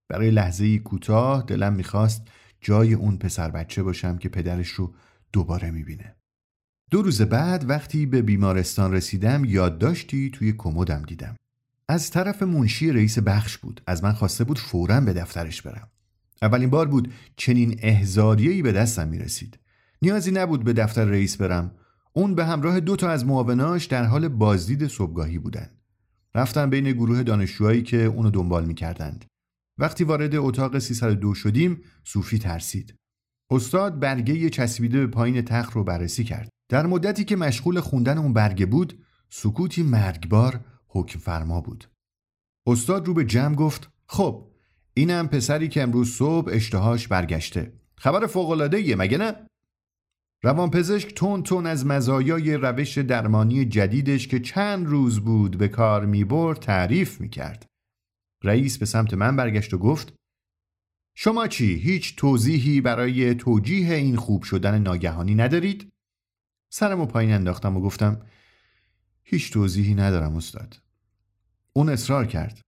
برای 0.10 0.32
لحظه 0.32 0.80
کوتاه 0.80 1.43
دلم 1.43 1.73
می‌خواست 1.73 2.27
جای 2.62 2.93
اون 2.93 3.17
پسر 3.17 3.51
بچه 3.51 3.84
باشم 3.84 4.17
که 4.17 4.30
پدرش 4.30 4.69
رو 4.69 4.93
دوباره 5.33 5.71
می‌بینه. 5.71 6.15
دو 6.91 7.01
روز 7.01 7.21
بعد 7.21 7.69
وقتی 7.69 8.05
به 8.05 8.21
بیمارستان 8.21 8.93
رسیدم 8.93 9.45
یادداشتی 9.45 10.29
توی 10.29 10.53
کمدم 10.53 11.01
دیدم. 11.01 11.35
از 11.89 12.09
طرف 12.09 12.43
منشی 12.43 12.91
رئیس 12.91 13.19
بخش 13.19 13.57
بود. 13.57 13.81
از 13.87 14.03
من 14.03 14.11
خواسته 14.11 14.43
بود 14.43 14.59
فورا 14.59 15.01
به 15.01 15.13
دفترش 15.13 15.61
برم. 15.61 15.87
اولین 16.41 16.69
بار 16.69 16.87
بود 16.87 17.13
چنین 17.35 17.79
احزاریهی 17.81 18.61
به 18.61 18.71
دستم 18.71 19.07
می 19.07 19.17
رسید. 19.17 19.59
نیازی 20.01 20.31
نبود 20.31 20.63
به 20.63 20.73
دفتر 20.73 21.05
رئیس 21.05 21.37
برم. 21.37 21.71
اون 22.13 22.35
به 22.35 22.45
همراه 22.45 22.79
دو 22.79 22.95
تا 22.95 23.09
از 23.09 23.25
معاوناش 23.25 23.85
در 23.85 24.03
حال 24.03 24.27
بازدید 24.27 24.87
صبحگاهی 24.87 25.37
بودن. 25.39 25.69
رفتم 26.35 26.69
بین 26.69 26.91
گروه 26.91 27.23
دانشجوهایی 27.23 27.83
که 27.83 27.97
اونو 27.97 28.29
دنبال 28.29 28.65
می 28.65 28.73
کردند. 28.73 29.25
وقتی 29.77 30.03
وارد 30.03 30.35
اتاق 30.35 30.79
302 30.79 31.33
شدیم 31.33 31.81
صوفی 32.03 32.39
ترسید. 32.39 32.96
استاد 33.51 33.99
برگه 33.99 34.49
چسبیده 34.49 34.99
به 34.99 35.07
پایین 35.07 35.41
تخت 35.41 35.73
رو 35.73 35.83
بررسی 35.83 36.23
کرد. 36.23 36.49
در 36.69 36.86
مدتی 36.86 37.25
که 37.25 37.36
مشغول 37.36 37.79
خوندن 37.79 38.17
اون 38.17 38.33
برگه 38.33 38.65
بود 38.65 39.03
سکوتی 39.29 39.83
مرگبار 39.83 40.65
حکم 40.88 41.19
فرما 41.19 41.62
بود. 41.62 41.88
استاد 42.67 43.07
رو 43.07 43.13
به 43.13 43.25
جمع 43.25 43.55
گفت 43.55 43.89
خب 44.07 44.51
اینم 44.93 45.27
پسری 45.27 45.67
که 45.67 45.81
امروز 45.81 46.10
صبح 46.10 46.51
اشتهاش 46.53 47.07
برگشته 47.07 47.73
خبر 47.97 48.27
فوقلاده 48.27 48.95
مگه 48.95 49.17
نه؟ 49.17 49.36
روانپزشک 50.43 51.13
تون 51.13 51.43
تون 51.43 51.65
از 51.65 51.86
مزایای 51.86 52.53
روش 52.53 52.97
درمانی 52.97 53.65
جدیدش 53.65 54.27
که 54.27 54.39
چند 54.39 54.88
روز 54.88 55.19
بود 55.19 55.57
به 55.57 55.67
کار 55.67 56.05
می 56.05 56.23
برد 56.23 56.60
تعریف 56.60 57.21
می 57.21 57.29
کرد. 57.29 57.65
رئیس 58.43 58.77
به 58.77 58.86
سمت 58.86 59.13
من 59.13 59.36
برگشت 59.36 59.73
و 59.73 59.77
گفت 59.77 60.13
شما 61.19 61.47
چی؟ 61.47 61.73
هیچ 61.73 62.15
توضیحی 62.15 62.82
برای 62.82 63.36
توجیه 63.36 63.93
این 63.93 64.15
خوب 64.15 64.43
شدن 64.43 64.82
ناگهانی 64.82 65.36
ندارید؟ 65.36 65.89
سرمو 66.73 67.06
پایین 67.06 67.34
انداختم 67.34 67.77
و 67.77 67.82
گفتم 67.82 68.21
هیچ 69.23 69.53
توضیحی 69.53 69.95
ندارم 69.95 70.36
استاد. 70.36 70.80
اون 71.73 71.89
اصرار 71.89 72.25
کرد. 72.25 72.62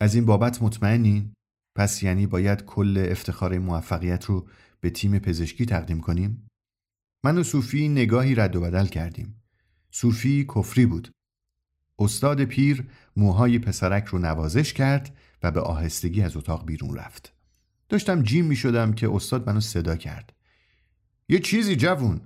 از 0.00 0.14
این 0.14 0.26
بابت 0.26 0.62
مطمئنین؟ 0.62 1.32
پس 1.76 2.02
یعنی 2.02 2.26
باید 2.26 2.64
کل 2.64 3.06
افتخار 3.10 3.58
موفقیت 3.58 4.24
رو 4.24 4.48
به 4.80 4.90
تیم 4.90 5.18
پزشکی 5.18 5.66
تقدیم 5.66 6.00
کنیم؟ 6.00 6.46
من 7.24 7.38
و 7.38 7.42
صوفی 7.42 7.88
نگاهی 7.88 8.34
رد 8.34 8.56
و 8.56 8.60
بدل 8.60 8.86
کردیم. 8.86 9.42
صوفی 9.90 10.46
کفری 10.48 10.86
بود. 10.86 11.10
استاد 11.98 12.44
پیر 12.44 12.88
موهای 13.16 13.58
پسرک 13.58 14.04
رو 14.04 14.18
نوازش 14.18 14.72
کرد 14.72 15.16
و 15.42 15.50
به 15.50 15.60
آهستگی 15.60 16.22
از 16.22 16.36
اتاق 16.36 16.66
بیرون 16.66 16.96
رفت. 16.96 17.41
داشتم 17.92 18.22
جیم 18.22 18.44
می 18.44 18.56
شدم 18.56 18.92
که 18.92 19.14
استاد 19.14 19.48
منو 19.48 19.60
صدا 19.60 19.96
کرد. 19.96 20.32
یه 21.28 21.38
چیزی 21.38 21.76
جوون. 21.76 22.20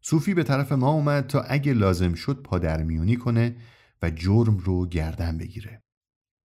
صوفی 0.00 0.34
به 0.34 0.42
طرف 0.42 0.72
ما 0.72 0.90
اومد 0.90 1.26
تا 1.26 1.40
اگه 1.40 1.72
لازم 1.72 2.14
شد 2.14 2.42
پادرمیونی 2.42 3.16
کنه 3.16 3.56
و 4.02 4.10
جرم 4.10 4.56
رو 4.56 4.86
گردن 4.86 5.38
بگیره. 5.38 5.82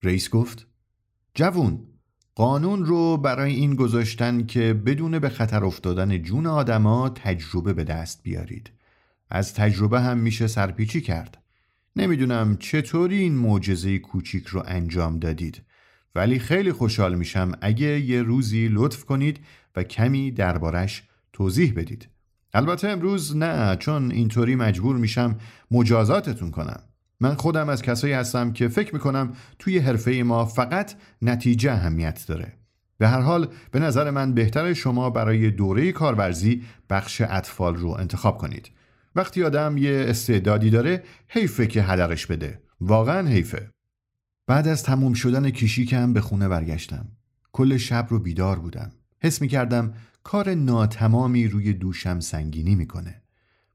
رئیس 0.04 0.30
گفت 0.30 0.67
جوون 1.36 1.88
قانون 2.36 2.86
رو 2.86 3.17
برای 3.17 3.54
این 3.54 3.75
گذاشتن 3.75 4.45
که 4.45 4.73
بدون 4.73 5.19
به 5.19 5.30
خطر 5.30 5.65
افتادن 5.65 6.21
جون 6.21 6.45
آدما 6.45 7.10
تجربه 7.10 7.73
به 7.73 7.84
دست 7.84 8.23
بیارید. 8.23 8.71
از 9.30 9.54
تجربه 9.54 10.01
هم 10.01 10.17
میشه 10.17 10.47
سرپیچی 10.47 11.01
کرد. 11.01 11.43
نمی‌دونم 11.95 12.58
چطوری 12.58 13.17
این 13.17 13.36
معجزه 13.36 13.99
کوچیک 13.99 14.47
رو 14.47 14.63
انجام 14.65 15.19
دادید 15.19 15.62
ولی 16.15 16.39
خیلی 16.39 16.71
خوشحال 16.71 17.15
میشم 17.15 17.51
اگه 17.62 17.99
یه 17.99 18.21
روزی 18.21 18.69
لطف 18.71 19.06
کنید 19.06 19.39
و 19.75 19.84
کمی 19.84 20.32
دربارش 20.32 21.04
توضیح 21.34 21.73
بدید. 21.75 22.10
البته 22.54 22.88
امروز 22.88 23.38
نه 23.38 23.75
چون 23.75 24.12
اینطوری 24.12 24.56
مجبور 24.56 24.95
میشم 24.95 25.36
مجازاتتون 25.71 26.51
کنم. 26.51 26.80
من 27.19 27.36
خودم 27.36 27.69
از 27.69 27.82
کسایی 27.82 28.13
هستم 28.13 28.54
که 28.54 28.67
فکر 28.67 28.93
می‌کنم 28.93 29.34
توی 29.60 29.78
حرفه 29.78 30.12
ما 30.12 30.45
فقط 30.45 30.93
نتیجه 31.21 31.71
اهمیت 31.71 32.25
داره 32.28 32.54
به 32.97 33.08
هر 33.08 33.19
حال 33.19 33.47
به 33.71 33.80
نظر 33.80 34.12
من 34.12 34.34
بهتر 34.34 34.73
شما 34.73 35.10
برای 35.10 35.51
دوره 35.51 35.91
کارورزی 35.91 36.63
بخش 36.89 37.21
اطفال 37.21 37.75
رو 37.75 37.89
انتخاب 37.89 38.38
کنید 38.38 38.71
وقتی 39.15 39.43
آدم 39.43 39.78
یه 39.78 40.06
استعدادی 40.08 40.69
داره 40.69 41.04
حیفه 41.28 41.67
که 41.67 41.84
هدرش 41.84 42.25
بده 42.25 42.62
واقعا 42.82 43.28
حیفه 43.28 43.69
بعد 44.48 44.68
از 44.68 44.84
تموم 44.84 45.14
شدن 45.14 45.50
کشیکم 45.50 46.14
به 46.14 46.22
خونه 46.22 46.48
برگشتم. 46.48 47.08
کل 47.52 47.78
شب 47.78 48.08
رو 48.10 48.20
بیدار 48.20 48.60
بودم. 48.60 48.92
حس 49.20 49.42
می 49.42 49.48
کردم 49.48 49.94
کار 50.24 50.54
ناتمامی 50.54 51.48
روی 51.48 51.74
دوشم 51.74 52.20
سنگینی 52.20 52.76
می‌کنه. 52.76 53.22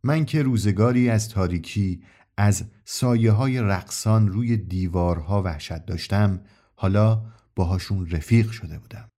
من 0.03 0.25
که 0.25 0.43
روزگاری 0.43 1.11
از 1.11 1.29
تاریکی 1.29 2.03
از 2.37 2.65
سایه 2.85 3.33
های 3.33 3.61
رقصان 3.61 4.29
روی 4.29 4.57
دیوارها 4.57 5.43
وحشت 5.43 5.87
داشتم 5.87 6.41
حالا 6.75 7.23
باهاشون 7.57 8.11
رفیق 8.11 8.51
شده 8.51 8.79
بودم. 8.79 9.09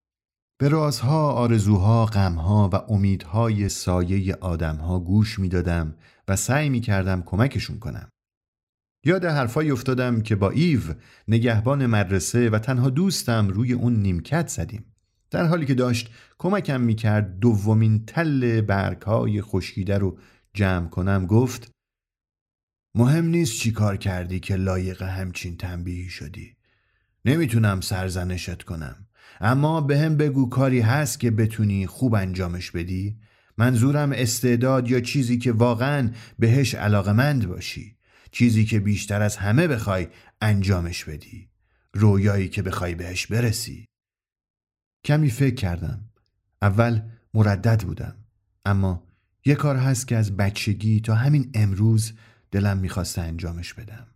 به 0.59 0.69
رازها، 0.69 1.33
آرزوها، 1.33 2.07
غمها 2.07 2.71
و 2.73 2.93
امیدهای 2.93 3.69
سایه 3.69 4.35
آدمها 4.35 5.01
گوش 5.01 5.39
می‌دادم 5.39 5.95
و 6.29 6.37
سعی 6.37 6.69
می 6.69 6.81
کردم 6.81 7.23
کمکشون 7.23 7.79
کنم. 7.79 8.09
یاد 9.05 9.25
حرفایی 9.25 9.71
افتادم 9.71 10.21
که 10.21 10.37
با 10.37 10.51
ایو 10.51 10.81
نگهبان 11.29 11.87
مدرسه 11.87 12.51
و 12.51 12.59
تنها 12.59 12.91
دوستم 12.91 13.49
روی 13.49 13.73
اون 13.73 13.97
نیمکت 13.97 14.49
زدیم. 14.49 14.85
در 15.31 15.47
حالی 15.47 15.67
که 15.67 15.75
داشت 15.75 16.11
کمکم 16.39 16.81
می‌کرد 16.81 17.39
دومین 17.39 18.05
تل 18.07 18.61
برگهای 18.61 19.43
خشکیده 19.43 19.99
رو 19.99 20.19
جمع 20.55 20.89
کنم 20.89 21.27
گفت 21.27 21.71
مهم 22.95 23.25
نیست 23.25 23.59
چی 23.59 23.73
کار 23.73 23.97
کردی 23.97 24.41
که 24.41 24.57
لایق 24.57 25.03
همچین 25.03 25.57
تنبیهی 25.57 26.09
شدی. 26.09 26.57
نمی‌تونم 27.25 27.81
سرزنشت 27.81 28.63
کنم. 28.63 29.07
اما 29.41 29.81
به 29.81 29.99
هم 29.99 30.17
بگو 30.17 30.49
کاری 30.49 30.81
هست 30.81 31.21
که 31.21 31.31
بتونی 31.31 31.87
خوب 31.87 32.15
انجامش 32.15 32.71
بدی. 32.71 33.19
منظورم 33.59 34.13
استعداد 34.13 34.91
یا 34.91 35.01
چیزی 35.01 35.39
که 35.39 35.53
واقعا 35.53 36.11
بهش 36.39 36.75
علاقمند 36.75 37.49
باشی. 37.49 37.97
چیزی 38.33 38.65
که 38.65 38.81
بیشتر 38.81 39.23
از 39.23 39.37
همه 39.37 39.69
بخوای 39.69 40.09
انجامش 40.41 41.05
بدی. 41.05 41.49
رویایی 41.93 42.49
که 42.49 42.63
بخوای 42.63 42.95
بهش 42.95 43.27
برسی. 43.27 43.89
کمی 45.05 45.31
فکر 45.31 45.55
کردم. 45.55 46.11
اول 46.63 47.03
مردد 47.35 47.83
بودم. 47.83 48.17
اما 48.65 49.07
یه 49.45 49.55
کار 49.55 49.77
هست 49.77 50.09
که 50.09 50.17
از 50.17 50.37
بچگی 50.37 51.01
تا 51.01 51.15
همین 51.15 51.51
امروز 51.55 52.13
دلم 52.51 52.79
می‌خواسته 52.79 53.23
انجامش 53.23 53.75
بدم. 53.75 54.07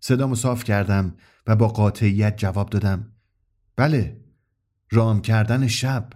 صدامو 0.00 0.34
صاف 0.34 0.64
کردم 0.64 1.14
و 1.46 1.56
با 1.56 1.68
قاطعیت 1.68 2.38
جواب 2.38 2.70
دادم. 2.70 3.12
بله 3.76 4.20
رام 4.90 5.22
کردن 5.22 5.66
شب. 5.66 6.12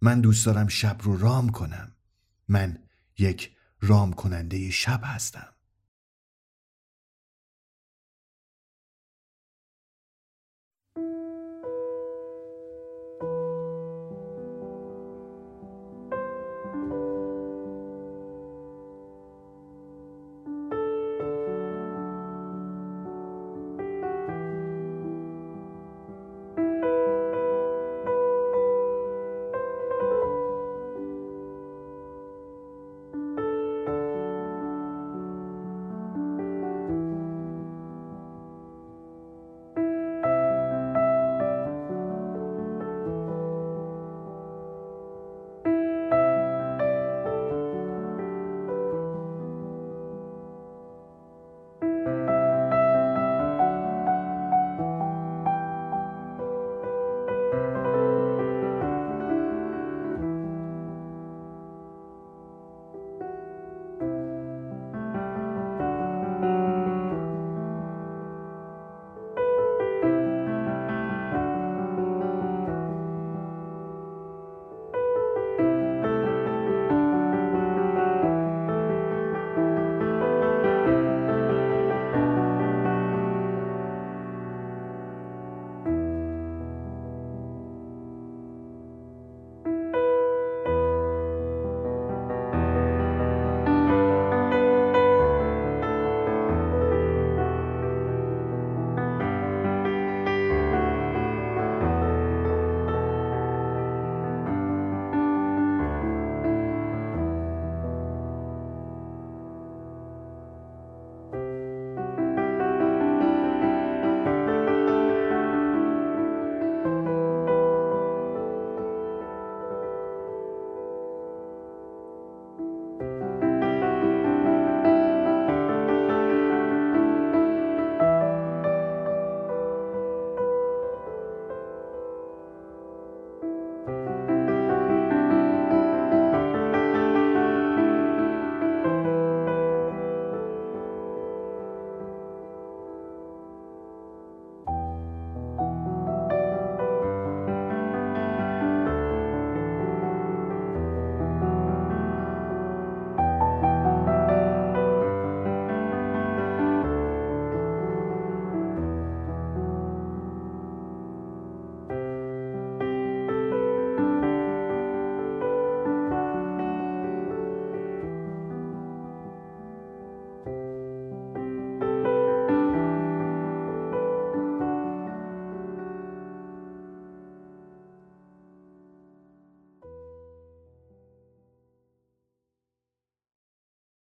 من 0.00 0.20
دوست 0.20 0.46
دارم 0.46 0.68
شب 0.68 0.96
رو 1.02 1.16
رام 1.16 1.48
کنم. 1.48 1.92
من 2.48 2.78
یک 3.18 3.52
رام 3.80 4.12
کننده 4.12 4.70
شب 4.70 5.00
هستم. 5.04 5.53